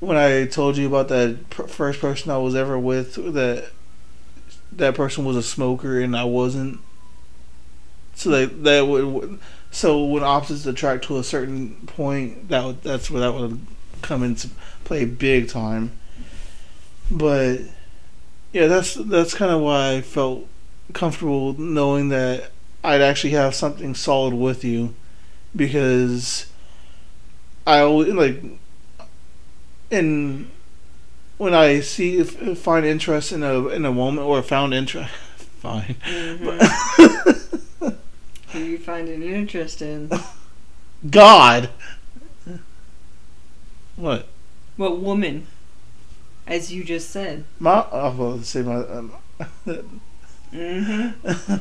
When 0.00 0.16
I 0.16 0.46
told 0.46 0.76
you 0.76 0.86
about 0.86 1.08
that 1.08 1.50
pr- 1.50 1.64
first 1.64 2.00
person 2.00 2.30
I 2.30 2.38
was 2.38 2.54
ever 2.54 2.78
with, 2.78 3.14
that 3.34 3.70
that 4.72 4.94
person 4.94 5.24
was 5.24 5.36
a 5.36 5.42
smoker 5.42 6.00
and 6.00 6.16
I 6.16 6.24
wasn't. 6.24 6.80
So 8.14 8.30
that 8.30 8.64
that 8.64 8.86
would 8.86 9.38
so 9.70 10.04
when 10.04 10.22
opposites 10.22 10.66
attract 10.66 11.04
to 11.04 11.18
a 11.18 11.24
certain 11.24 11.76
point, 11.86 12.48
that 12.48 12.64
would, 12.64 12.82
that's 12.82 13.10
where 13.10 13.20
that 13.20 13.34
would 13.34 13.60
come 14.02 14.22
into 14.22 14.48
play 14.84 15.04
big 15.04 15.48
time. 15.48 15.92
But 17.10 17.60
yeah, 18.52 18.66
that's 18.66 18.94
that's 18.94 19.34
kind 19.34 19.50
of 19.52 19.60
why 19.60 19.92
I 19.92 20.00
felt 20.00 20.46
comfortable 20.92 21.52
knowing 21.54 22.08
that 22.08 22.50
I'd 22.82 23.00
actually 23.00 23.30
have 23.30 23.54
something 23.54 23.94
solid 23.94 24.34
with 24.34 24.64
you 24.64 24.94
because 25.54 26.46
I 27.66 27.80
always 27.80 28.12
like 28.12 28.42
and 29.90 30.50
when 31.38 31.54
I 31.54 31.80
see 31.80 32.18
if, 32.18 32.58
find 32.58 32.86
interest 32.86 33.32
in 33.32 33.42
a 33.42 33.68
in 33.68 33.84
a 33.84 33.92
moment 33.92 34.26
or 34.26 34.42
found 34.42 34.72
interest 34.72 35.12
fine 35.60 35.96
Mm-hmm. 36.04 37.30
Who 38.56 38.64
you 38.64 38.78
find 38.78 39.08
an 39.08 39.22
interest 39.22 39.82
in? 39.82 40.10
God 41.10 41.68
what 43.96 44.28
What 44.76 45.00
woman? 45.00 45.46
As 46.46 46.72
you 46.72 46.84
just 46.84 47.10
said. 47.10 47.44
my 47.58 47.80
I 47.80 48.08
was 48.08 48.48
say 48.48 48.62
my 48.62 48.76
um, 48.76 49.12
Mm-hmm. 50.52 51.56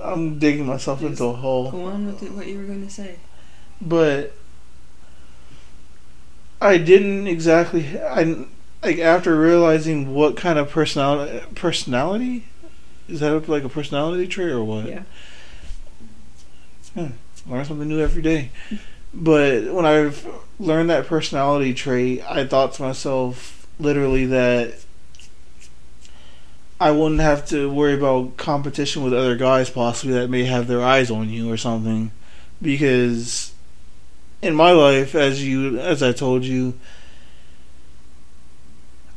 I'm 0.02 0.38
digging 0.38 0.64
myself 0.66 1.02
into 1.02 1.24
a 1.24 1.32
hole 1.34 1.70
Go 1.70 1.84
on 1.84 2.06
with 2.06 2.22
it, 2.22 2.32
what 2.32 2.46
you 2.46 2.58
were 2.58 2.64
going 2.64 2.86
to 2.86 2.92
say. 2.92 3.16
but 3.80 4.32
I 6.62 6.78
didn't 6.78 7.26
exactly. 7.26 7.98
I 8.00 8.46
like 8.82 8.98
after 8.98 9.38
realizing 9.38 10.14
what 10.14 10.36
kind 10.36 10.58
of 10.58 10.70
personality 10.70 11.44
personality 11.54 12.44
is 13.08 13.20
that 13.20 13.48
like 13.48 13.64
a 13.64 13.68
personality 13.68 14.26
trait 14.28 14.50
or 14.50 14.62
what? 14.62 14.86
Yeah. 14.86 15.02
Hmm, 16.94 17.08
learn 17.46 17.64
something 17.64 17.88
new 17.88 18.00
every 18.00 18.22
day. 18.22 18.50
But 19.12 19.72
when 19.72 19.86
I've 19.86 20.26
learned 20.58 20.90
that 20.90 21.06
personality 21.06 21.74
trait, 21.74 22.22
I 22.28 22.46
thought 22.46 22.74
to 22.74 22.82
myself 22.82 23.66
literally 23.78 24.26
that 24.26 24.74
I 26.80 26.92
wouldn't 26.92 27.20
have 27.20 27.46
to 27.48 27.70
worry 27.70 27.94
about 27.94 28.36
competition 28.36 29.02
with 29.02 29.12
other 29.12 29.36
guys 29.36 29.68
possibly 29.68 30.14
that 30.14 30.30
may 30.30 30.44
have 30.44 30.66
their 30.66 30.82
eyes 30.82 31.10
on 31.10 31.28
you 31.28 31.50
or 31.50 31.58
something 31.58 32.10
because 32.62 33.52
in 34.40 34.54
my 34.54 34.70
life 34.70 35.14
as 35.14 35.44
you 35.44 35.78
as 35.78 36.02
I 36.02 36.12
told 36.12 36.44
you 36.44 36.78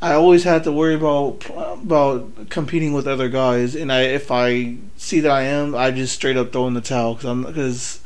I 0.04 0.12
always 0.12 0.44
had 0.44 0.64
to 0.64 0.72
worry 0.72 0.94
about 0.94 1.46
about 1.82 2.50
competing 2.50 2.92
with 2.92 3.06
other 3.08 3.30
guys 3.30 3.74
and 3.74 3.90
I 3.90 4.02
if 4.02 4.30
I 4.30 4.76
see 4.96 5.20
that 5.20 5.30
I 5.30 5.42
am 5.42 5.74
I 5.74 5.90
just 5.90 6.14
straight 6.14 6.36
up 6.36 6.52
throw 6.52 6.66
in 6.66 6.74
the 6.74 6.82
towel 6.82 7.14
cuz 7.14 7.24
I'm 7.24 7.44
cuz 7.54 8.00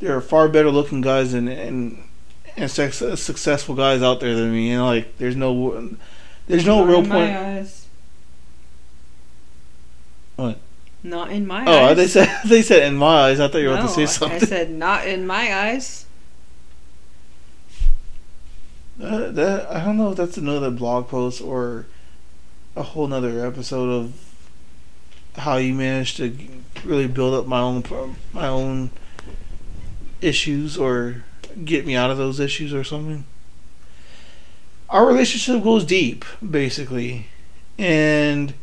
there 0.00 0.16
are 0.16 0.22
far 0.22 0.48
better 0.48 0.70
looking 0.70 1.02
guys 1.02 1.34
and 1.34 1.50
and 1.50 1.98
and 2.56 2.70
sex, 2.70 3.02
successful 3.16 3.74
guys 3.74 4.02
out 4.02 4.20
there 4.20 4.34
than 4.34 4.50
me 4.50 4.70
and 4.72 4.82
like 4.82 5.18
there's 5.18 5.36
no 5.36 5.52
there's 6.48 6.64
no 6.64 6.78
Not 6.80 6.88
real 6.88 6.98
in 7.00 7.10
point 7.10 7.32
My 7.32 7.38
eyes. 7.58 7.86
What? 10.36 10.58
Not 11.02 11.30
in 11.32 11.46
my 11.46 11.64
Oh, 11.66 11.84
eyes. 11.86 11.96
they 11.98 12.08
said 12.08 12.30
they 12.46 12.62
said 12.62 12.82
in 12.84 12.96
my 12.96 13.26
eyes. 13.26 13.40
I 13.40 13.48
thought 13.48 13.58
you 13.58 13.68
were 13.68 13.74
no, 13.74 13.80
about 13.80 13.94
to 13.94 13.94
say 13.94 14.06
something. 14.06 14.42
I 14.42 14.46
said 14.46 14.70
not 14.70 15.06
in 15.06 15.26
my 15.26 15.54
eyes. 15.54 16.06
Uh, 19.02 19.32
that 19.32 19.68
I 19.68 19.84
don't 19.84 19.96
know 19.96 20.12
if 20.12 20.16
that's 20.16 20.36
another 20.36 20.70
blog 20.70 21.08
post 21.08 21.42
or 21.42 21.86
a 22.76 22.84
whole 22.84 23.08
nother 23.08 23.44
episode 23.44 23.90
of 23.90 24.12
how 25.36 25.56
you 25.56 25.74
managed 25.74 26.18
to 26.18 26.36
really 26.84 27.08
build 27.08 27.34
up 27.34 27.46
my 27.46 27.58
own 27.58 27.82
my 28.32 28.46
own 28.46 28.90
issues 30.20 30.78
or 30.78 31.24
get 31.64 31.84
me 31.84 31.96
out 31.96 32.12
of 32.12 32.16
those 32.16 32.38
issues 32.38 32.72
or 32.72 32.84
something. 32.84 33.24
our 34.88 35.04
relationship 35.04 35.64
goes 35.64 35.84
deep, 35.84 36.24
basically, 36.48 37.26
and 37.76 38.54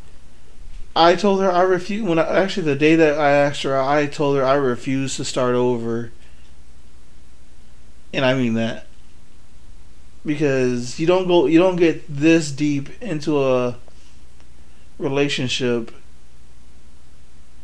I 0.95 1.15
told 1.15 1.41
her 1.41 1.52
I 1.52 1.63
refuse. 1.63 2.04
When 2.04 2.17
I, 2.17 2.43
actually 2.43 2.63
the 2.63 2.75
day 2.75 2.95
that 2.95 3.19
I 3.19 3.32
asked 3.32 3.63
her, 3.63 3.78
I 3.78 4.06
told 4.06 4.38
her 4.38 4.45
I 4.45 4.54
refuse 4.54 5.17
to 5.17 5.25
start 5.25 5.56
over, 5.56 6.12
and 8.13 8.23
I 8.23 8.36
mean 8.36 8.54
that 8.54 8.86
because 10.25 10.99
you 10.99 11.08
don't 11.08 11.27
go, 11.27 11.45
you 11.45 11.60
don't 11.60 11.75
get 11.75 12.03
this 12.08 12.51
deep 12.51 12.89
into 13.01 13.41
a 13.43 13.77
relationship, 14.97 15.91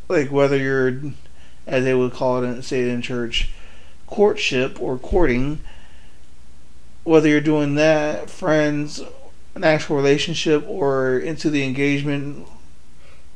like 0.08 0.30
whether 0.30 0.56
you're, 0.56 1.00
as 1.66 1.84
they 1.84 1.94
would 1.94 2.12
call 2.12 2.42
it, 2.42 2.46
in 2.46 2.62
say 2.62 2.88
in 2.88 3.02
church, 3.02 3.50
courtship 4.06 4.80
or 4.80 4.98
courting. 4.98 5.60
Whether 7.04 7.28
you're 7.28 7.40
doing 7.40 7.76
that, 7.76 8.30
friends, 8.30 9.00
an 9.54 9.62
actual 9.62 9.96
relationship, 9.96 10.66
or 10.66 11.18
into 11.18 11.50
the 11.50 11.62
engagement 11.62 12.48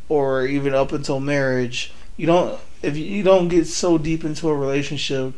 or 0.08 0.44
even 0.44 0.74
up 0.74 0.92
until 0.92 1.20
marriage, 1.20 1.92
you 2.16 2.26
don't 2.26 2.60
if 2.82 2.96
you 2.96 3.22
don't 3.22 3.48
get 3.48 3.66
so 3.66 3.96
deep 3.96 4.24
into 4.24 4.48
a 4.48 4.54
relationship 4.54 5.34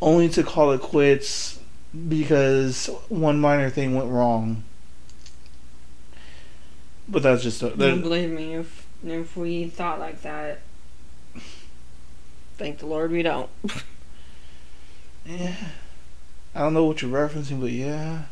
only 0.00 0.28
to 0.28 0.42
call 0.42 0.70
it 0.72 0.80
quits 0.80 1.57
because 2.08 2.86
one 3.08 3.40
minor 3.40 3.70
thing 3.70 3.94
went 3.94 4.10
wrong. 4.10 4.64
But 7.08 7.22
that's 7.22 7.42
just 7.42 7.62
a, 7.62 7.70
Don't 7.70 8.02
believe 8.02 8.30
me 8.30 8.54
if 8.54 8.86
if 9.04 9.36
we 9.36 9.68
thought 9.68 9.98
like 9.98 10.22
that. 10.22 10.60
Thank 12.58 12.78
the 12.78 12.86
Lord 12.86 13.10
we 13.12 13.22
don't. 13.22 13.48
yeah. 15.26 15.54
I 16.54 16.60
don't 16.60 16.74
know 16.74 16.84
what 16.84 17.00
you're 17.00 17.10
referencing, 17.10 17.60
but 17.60 17.70
yeah. 17.70 18.22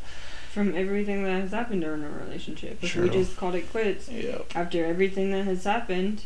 From 0.52 0.74
everything 0.74 1.22
that 1.22 1.40
has 1.42 1.52
happened 1.52 1.82
during 1.82 2.02
our 2.02 2.10
relationship, 2.10 2.82
if 2.82 2.90
True. 2.90 3.04
we 3.04 3.10
just 3.10 3.36
called 3.36 3.54
it 3.54 3.70
quits 3.70 4.08
Yeah. 4.08 4.38
after 4.54 4.84
everything 4.84 5.30
that 5.30 5.44
has 5.44 5.64
happened, 5.64 6.22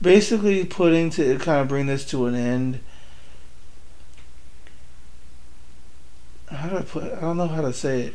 Basically, 0.00 0.64
putting 0.64 1.10
to 1.10 1.36
kind 1.40 1.60
of 1.60 1.66
bring 1.68 1.86
this 1.86 2.04
to 2.06 2.26
an 2.26 2.36
end. 2.36 2.78
How 6.50 6.68
do 6.68 6.76
I 6.78 6.82
put? 6.82 7.12
I 7.12 7.20
don't 7.20 7.36
know 7.36 7.48
how 7.48 7.62
to 7.62 7.72
say 7.72 8.12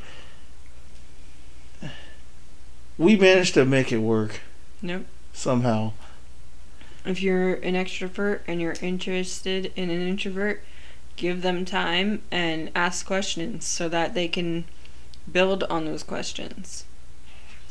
it. 1.82 1.90
We 2.98 3.16
managed 3.16 3.54
to 3.56 3.66
make 3.66 3.92
it 3.92 3.98
work 3.98 4.42
nope. 4.82 5.06
somehow. 5.34 5.94
If 7.06 7.22
you're 7.22 7.56
an 7.56 7.74
extrovert 7.74 8.42
and 8.48 8.62
you're 8.62 8.76
interested 8.82 9.72
in 9.76 9.90
an 9.90 10.02
introvert, 10.08 10.64
give 11.16 11.42
them 11.42 11.66
time 11.66 12.22
and 12.32 12.72
ask 12.76 13.06
questions 13.06 13.66
so 13.66 13.90
that 13.90 14.14
they 14.14 14.28
can 14.28 14.66
build 15.32 15.64
on 15.66 15.86
those 15.86 16.04
questions. 16.04 16.86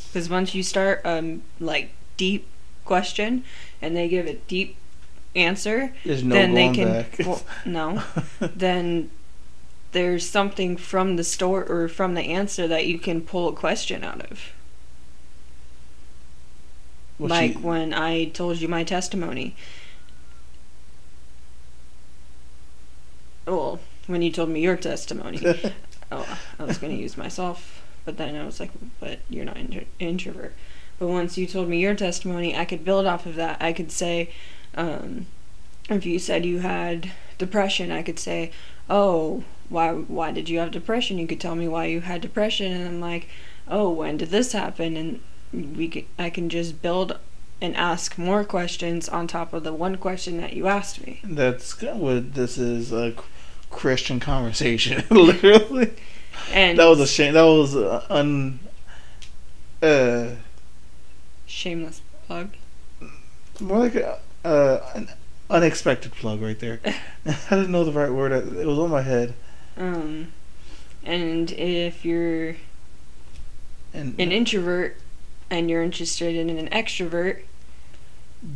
Because 0.08 0.28
once 0.28 0.54
you 0.54 0.62
start 0.62 1.00
um 1.04 1.42
like 1.58 1.92
deep 2.16 2.46
question 2.84 3.44
and 3.80 3.96
they 3.96 4.08
give 4.08 4.26
a 4.26 4.34
deep 4.34 4.76
answer, 5.34 5.94
no 6.04 6.12
then 6.12 6.54
they 6.54 6.70
can 6.72 7.06
well, 7.26 7.42
no, 7.64 8.02
then 8.40 9.10
there's 9.92 10.28
something 10.28 10.76
from 10.76 11.16
the 11.16 11.24
store 11.24 11.64
or 11.64 11.88
from 11.88 12.14
the 12.14 12.22
answer 12.22 12.66
that 12.66 12.86
you 12.86 12.98
can 12.98 13.20
pull 13.20 13.48
a 13.48 13.52
question 13.52 14.02
out 14.02 14.20
of. 14.30 14.52
What 17.18 17.30
like 17.30 17.52
she- 17.52 17.58
when 17.58 17.94
I 17.94 18.26
told 18.26 18.60
you 18.60 18.68
my 18.68 18.84
testimony. 18.84 19.54
Well, 23.46 23.80
when 24.06 24.22
you 24.22 24.32
told 24.32 24.50
me 24.50 24.60
your 24.60 24.76
testimony. 24.76 25.40
oh, 26.12 26.38
I 26.58 26.64
was 26.64 26.78
going 26.78 26.96
to 26.96 27.02
use 27.02 27.16
myself, 27.16 27.82
but 28.04 28.16
then 28.16 28.34
I 28.36 28.44
was 28.44 28.60
like, 28.60 28.70
but 29.00 29.20
you're 29.28 29.44
not 29.44 29.56
intro- 29.56 29.84
introvert. 29.98 30.54
But 30.98 31.08
once 31.08 31.36
you 31.36 31.46
told 31.46 31.68
me 31.68 31.80
your 31.80 31.94
testimony, 31.94 32.56
I 32.56 32.64
could 32.64 32.84
build 32.84 33.06
off 33.06 33.26
of 33.26 33.34
that. 33.36 33.60
I 33.60 33.72
could 33.72 33.90
say, 33.90 34.30
um, 34.74 35.26
if 35.90 36.06
you 36.06 36.18
said 36.18 36.46
you 36.46 36.60
had 36.60 37.10
depression, 37.38 37.90
I 37.90 38.02
could 38.02 38.18
say, 38.18 38.52
oh, 38.88 39.42
why 39.72 39.92
why 39.92 40.30
did 40.30 40.48
you 40.48 40.58
have 40.58 40.70
depression? 40.70 41.18
You 41.18 41.26
could 41.26 41.40
tell 41.40 41.56
me 41.56 41.66
why 41.66 41.86
you 41.86 42.02
had 42.02 42.20
depression, 42.20 42.72
and 42.72 42.86
I'm 42.86 43.00
like, 43.00 43.28
oh, 43.66 43.90
when 43.90 44.18
did 44.18 44.30
this 44.30 44.52
happen? 44.52 44.96
And 44.96 45.76
we 45.76 46.06
I 46.18 46.30
can 46.30 46.48
just 46.48 46.82
build 46.82 47.18
and 47.60 47.76
ask 47.76 48.18
more 48.18 48.44
questions 48.44 49.08
on 49.08 49.26
top 49.26 49.52
of 49.52 49.64
the 49.64 49.72
one 49.72 49.96
question 49.96 50.36
that 50.38 50.52
you 50.52 50.66
asked 50.66 51.04
me. 51.06 51.20
That's 51.24 51.80
what 51.80 52.34
this 52.34 52.58
is 52.58 52.92
a 52.92 53.14
Christian 53.70 54.20
conversation, 54.20 55.04
literally. 55.10 55.92
And 56.52 56.78
That 56.78 56.86
was 56.86 57.00
a 57.00 57.06
shame. 57.06 57.34
That 57.34 57.42
was 57.42 57.74
un. 58.10 58.60
Uh, 59.80 60.36
shameless 61.46 62.02
plug. 62.26 62.50
more 63.60 63.78
like 63.78 63.96
a, 63.96 64.18
uh, 64.44 64.78
an 64.94 65.08
unexpected 65.50 66.12
plug 66.12 66.40
right 66.40 66.58
there. 66.58 66.80
I 67.26 67.36
didn't 67.50 67.72
know 67.72 67.84
the 67.84 67.92
right 67.92 68.10
word. 68.10 68.32
It 68.32 68.66
was 68.66 68.78
on 68.78 68.90
my 68.90 69.02
head. 69.02 69.34
Um, 69.76 70.32
and 71.04 71.50
if 71.52 72.04
you're 72.04 72.56
And 73.92 74.18
an 74.18 74.32
introvert 74.32 74.96
and 75.50 75.70
you're 75.70 75.82
interested 75.82 76.34
in 76.34 76.50
an 76.50 76.68
extrovert, 76.68 77.42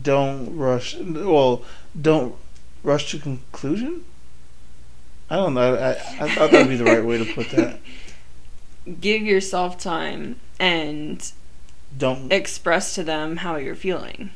don't 0.02 0.56
rush. 0.56 0.96
Well, 0.96 1.62
don't 2.00 2.34
rush 2.82 3.10
to 3.10 3.18
conclusion. 3.18 4.04
I 5.28 5.36
don't 5.36 5.54
know. 5.54 5.74
I, 5.74 5.90
I 6.24 6.34
thought 6.34 6.50
that'd 6.50 6.68
be 6.68 6.76
the 6.76 6.84
right 6.84 7.04
way 7.04 7.18
to 7.18 7.32
put 7.34 7.50
that. 7.50 7.80
give 9.00 9.22
yourself 9.22 9.78
time 9.78 10.36
and 10.60 11.32
Don't. 11.96 12.32
express 12.32 12.94
to 12.94 13.02
them 13.02 13.38
how 13.38 13.56
you're 13.56 13.74
feeling. 13.74 14.30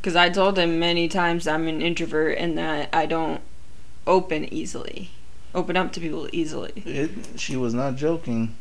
Because 0.00 0.16
I 0.16 0.30
told 0.30 0.54
them 0.56 0.78
many 0.78 1.08
times 1.08 1.46
I'm 1.46 1.68
an 1.68 1.80
introvert 1.82 2.38
and 2.38 2.56
that 2.58 2.88
I 2.92 3.06
don't 3.06 3.40
open 4.06 4.52
easily, 4.52 5.10
open 5.54 5.76
up 5.76 5.92
to 5.92 6.00
people 6.00 6.28
easily. 6.32 6.72
It, 6.76 7.10
she 7.36 7.56
was 7.56 7.74
not 7.74 7.96
joking. 7.96 8.56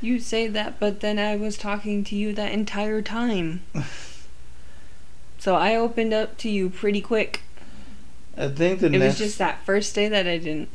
You 0.00 0.18
say 0.18 0.48
that, 0.48 0.78
but 0.78 1.00
then 1.00 1.18
I 1.18 1.36
was 1.36 1.56
talking 1.56 2.04
to 2.04 2.16
you 2.16 2.32
that 2.34 2.52
entire 2.52 3.00
time. 3.02 3.62
so 5.38 5.54
I 5.56 5.74
opened 5.76 6.12
up 6.12 6.36
to 6.38 6.50
you 6.50 6.70
pretty 6.70 7.00
quick. 7.00 7.42
I 8.36 8.48
think 8.48 8.80
the 8.80 8.86
It 8.86 8.92
next. 8.92 9.18
was 9.20 9.28
just 9.28 9.38
that 9.38 9.64
first 9.64 9.94
day 9.94 10.08
that 10.08 10.26
I 10.26 10.38
didn't. 10.38 10.68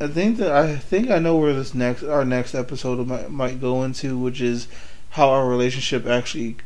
I 0.00 0.08
think 0.08 0.38
that 0.38 0.50
I 0.50 0.76
think 0.76 1.10
I 1.10 1.18
know 1.20 1.36
where 1.36 1.52
this 1.52 1.74
next 1.74 2.02
our 2.02 2.24
next 2.24 2.54
episode 2.54 3.06
might 3.06 3.30
might 3.30 3.60
go 3.60 3.84
into, 3.84 4.18
which 4.18 4.40
is 4.40 4.66
how 5.10 5.28
our 5.30 5.46
relationship 5.46 6.06
actually 6.06 6.56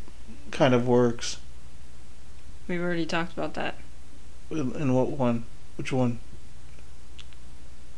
kind 0.52 0.72
of 0.72 0.86
works. 0.88 1.38
We've 2.68 2.80
already 2.80 3.04
talked 3.04 3.32
about 3.34 3.54
that. 3.54 3.74
In 4.50 4.72
in 4.76 4.94
what 4.94 5.10
one? 5.10 5.44
Which 5.76 5.92
one? 5.92 6.20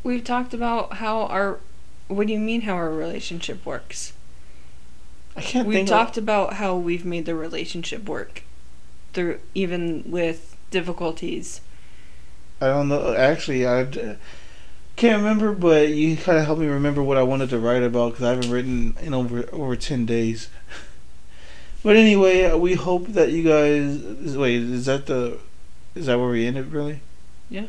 We've 0.02 0.24
talked 0.24 0.54
about 0.54 0.94
how 0.94 1.22
our. 1.22 1.58
What 2.08 2.26
do 2.26 2.32
you 2.32 2.38
mean 2.38 2.62
how 2.62 2.74
our 2.74 2.90
relationship 2.90 3.66
works? 3.66 4.14
I 5.36 5.42
can't 5.42 5.68
We've 5.68 5.86
talked 5.86 6.16
of, 6.16 6.24
about 6.24 6.54
how 6.54 6.76
we've 6.76 7.04
made 7.04 7.26
the 7.26 7.34
relationship 7.34 8.08
work 8.08 8.42
through 9.12 9.40
even 9.54 10.04
with 10.06 10.56
difficulties. 10.70 11.60
I 12.60 12.68
don't 12.68 12.88
know. 12.88 13.14
Actually, 13.14 13.66
I 13.66 14.16
can't 14.96 15.18
remember, 15.18 15.52
but 15.52 15.90
you 15.90 16.16
kind 16.16 16.38
of 16.38 16.46
helped 16.46 16.60
me 16.60 16.66
remember 16.66 17.02
what 17.02 17.16
I 17.16 17.22
wanted 17.22 17.50
to 17.50 17.58
write 17.58 17.82
about 17.82 18.12
because 18.12 18.24
I 18.24 18.30
haven't 18.30 18.50
written 18.50 18.96
in 19.00 19.14
over 19.14 19.48
over 19.52 19.76
ten 19.76 20.06
days. 20.06 20.48
But 21.80 21.94
anyway, 21.94 22.44
uh, 22.44 22.56
we 22.56 22.74
hope 22.74 23.06
that 23.08 23.30
you 23.30 23.44
guys. 23.44 24.36
Wait, 24.36 24.62
is 24.62 24.86
that 24.86 25.06
the? 25.06 25.38
Is 25.94 26.06
that 26.06 26.18
where 26.18 26.28
we 26.28 26.44
end 26.44 26.56
ended? 26.56 26.72
Really? 26.72 27.00
Yeah. 27.48 27.66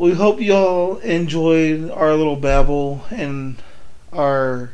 We 0.00 0.14
hope 0.14 0.40
y'all 0.40 0.96
enjoyed 1.00 1.90
our 1.90 2.14
little 2.14 2.36
babble 2.36 3.04
and 3.10 3.60
our 4.14 4.70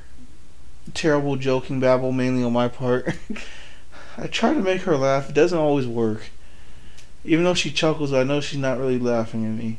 terrible 0.95 1.35
joking 1.35 1.81
babble, 1.81 2.13
mainly 2.13 2.45
on 2.45 2.53
my 2.53 2.69
part. 2.69 3.13
I 4.17 4.29
try 4.29 4.55
to 4.55 4.61
make 4.61 4.83
her 4.83 4.97
laugh. 4.97 5.29
It 5.29 5.35
doesn't 5.35 5.59
always 5.59 5.89
work. 5.89 6.31
Even 7.25 7.43
though 7.43 7.55
she 7.55 7.73
chuckles, 7.73 8.13
I 8.13 8.23
know 8.23 8.41
she's 8.41 8.61
not 8.61 8.79
really 8.79 9.01
laughing 9.01 9.45
at 9.45 9.51
me. 9.51 9.79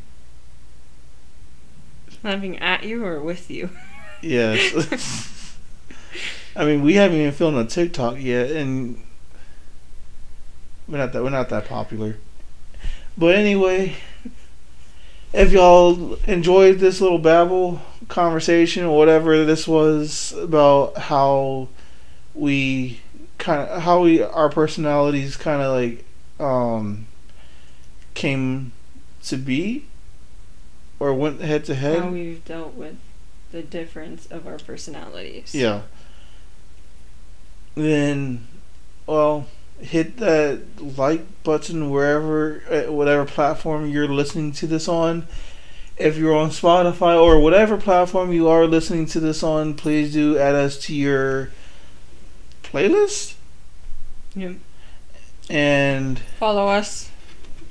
Laughing 2.23 2.59
at 2.59 2.83
you 2.83 3.05
or 3.05 3.21
with 3.21 3.49
you? 3.49 3.69
Yes. 4.21 5.55
I 6.57 6.65
mean, 6.65 6.81
we 6.81 6.95
haven't 6.95 7.19
even 7.19 7.31
filmed 7.31 7.57
a 7.57 7.63
TikTok 7.63 8.19
yet, 8.19 8.51
and 8.51 9.01
we're 10.89 10.97
not 10.97 11.13
that 11.13 11.23
we're 11.23 11.29
not 11.29 11.47
that 11.49 11.69
popular. 11.69 12.17
But 13.15 13.35
anyway, 13.35 13.95
if 15.33 15.51
y'all 15.51 16.15
enjoyed 16.25 16.79
this 16.79 17.01
little 17.01 17.19
babble 17.19 17.81
conversation 18.07 18.85
or 18.85 18.97
whatever 18.97 19.43
this 19.43 19.67
was 19.67 20.33
about 20.33 20.97
how 20.97 21.67
we 22.33 23.01
kind 23.37 23.61
of 23.69 23.81
how 23.83 24.03
we 24.03 24.21
our 24.21 24.49
personalities 24.49 25.35
kind 25.35 25.61
of 25.61 25.73
like 25.73 26.05
um 26.39 27.05
came 28.13 28.71
to 29.23 29.37
be 29.37 29.85
or 30.99 31.13
went 31.13 31.41
head 31.41 31.65
to 31.65 31.75
head 31.75 31.99
How 31.99 32.09
we've 32.09 32.43
dealt 32.45 32.73
with 32.73 32.97
the 33.51 33.61
difference 33.61 34.25
of 34.27 34.47
our 34.47 34.57
personalities. 34.57 35.53
Yeah. 35.55 35.81
Then, 37.75 38.47
well, 39.05 39.47
hit 39.79 40.17
that 40.17 40.61
like 40.97 41.43
button 41.43 41.89
wherever, 41.89 42.63
uh, 42.69 42.91
whatever 42.91 43.25
platform 43.25 43.89
you're 43.89 44.07
listening 44.07 44.51
to 44.53 44.67
this 44.67 44.87
on. 44.87 45.27
If 45.97 46.17
you're 46.17 46.35
on 46.35 46.49
Spotify 46.49 47.19
or 47.19 47.39
whatever 47.39 47.77
platform 47.77 48.31
you 48.31 48.47
are 48.47 48.67
listening 48.67 49.07
to 49.07 49.19
this 49.19 49.41
on, 49.41 49.73
please 49.73 50.13
do 50.13 50.37
add 50.37 50.55
us 50.55 50.77
to 50.85 50.95
your 50.95 51.49
playlist. 52.63 53.35
Yep. 54.35 54.55
And 55.49 56.19
Follow 56.39 56.67
us 56.67 57.09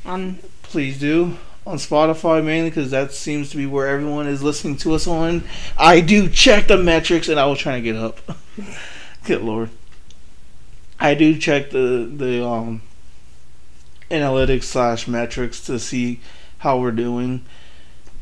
on 0.04 0.38
please 0.62 0.98
do 0.98 1.36
on 1.66 1.76
Spotify 1.76 2.42
mainly 2.44 2.70
because 2.70 2.90
that 2.92 3.12
seems 3.12 3.50
to 3.50 3.56
be 3.56 3.66
where 3.66 3.88
everyone 3.88 4.26
is 4.26 4.42
listening 4.42 4.76
to 4.78 4.94
us 4.94 5.06
on. 5.06 5.44
I 5.76 6.00
do 6.00 6.28
check 6.28 6.68
the 6.68 6.76
metrics, 6.76 7.28
and 7.28 7.40
I 7.40 7.46
was 7.46 7.58
trying 7.58 7.82
to 7.82 7.92
get 7.92 8.00
up. 8.00 8.18
Good 9.24 9.42
lord, 9.42 9.70
I 10.98 11.14
do 11.14 11.38
check 11.38 11.70
the 11.70 12.10
the 12.12 12.44
um 12.44 12.82
analytics 14.10 14.64
slash 14.64 15.08
metrics 15.08 15.60
to 15.66 15.78
see 15.78 16.20
how 16.58 16.78
we're 16.78 16.92
doing. 16.92 17.44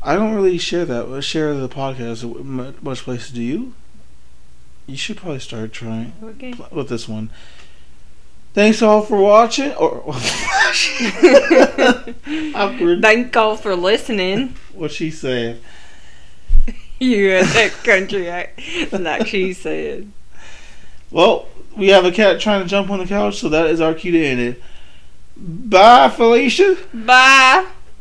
I 0.01 0.15
don't 0.15 0.35
really 0.35 0.57
share 0.57 0.85
that. 0.85 1.21
Share 1.23 1.53
the 1.53 1.69
podcast. 1.69 2.43
Much 2.81 3.03
places 3.03 3.31
do 3.31 3.41
you? 3.41 3.73
You 4.87 4.97
should 4.97 5.17
probably 5.17 5.39
start 5.39 5.73
trying 5.73 6.13
okay. 6.21 6.53
with 6.71 6.89
this 6.89 7.07
one. 7.07 7.31
Thanks 8.53 8.81
all 8.81 9.01
for 9.01 9.17
watching. 9.17 9.73
Or 9.73 10.03
awkward. 12.55 13.01
Thank 13.01 13.35
all 13.35 13.57
for 13.57 13.75
listening. 13.75 14.55
What 14.73 14.91
she 14.91 15.11
said. 15.11 15.61
You 16.97 17.31
had 17.31 17.47
that 17.47 17.71
country 17.83 18.29
act 18.29 18.61
like 18.93 19.27
she 19.27 19.51
said. 19.51 20.09
Well, 21.11 21.49
we 21.75 21.89
have 21.89 22.05
a 22.05 22.11
cat 22.11 22.39
trying 22.39 22.63
to 22.63 22.67
jump 22.67 22.89
on 22.89 22.99
the 22.99 23.05
couch, 23.05 23.39
so 23.39 23.49
that 23.49 23.67
is 23.67 23.81
our 23.81 23.93
cue 23.93 24.11
to 24.11 24.25
end 24.25 24.39
it. 24.39 24.63
Bye, 25.37 26.09
Felicia. 26.09 26.77
Bye. 26.93 27.65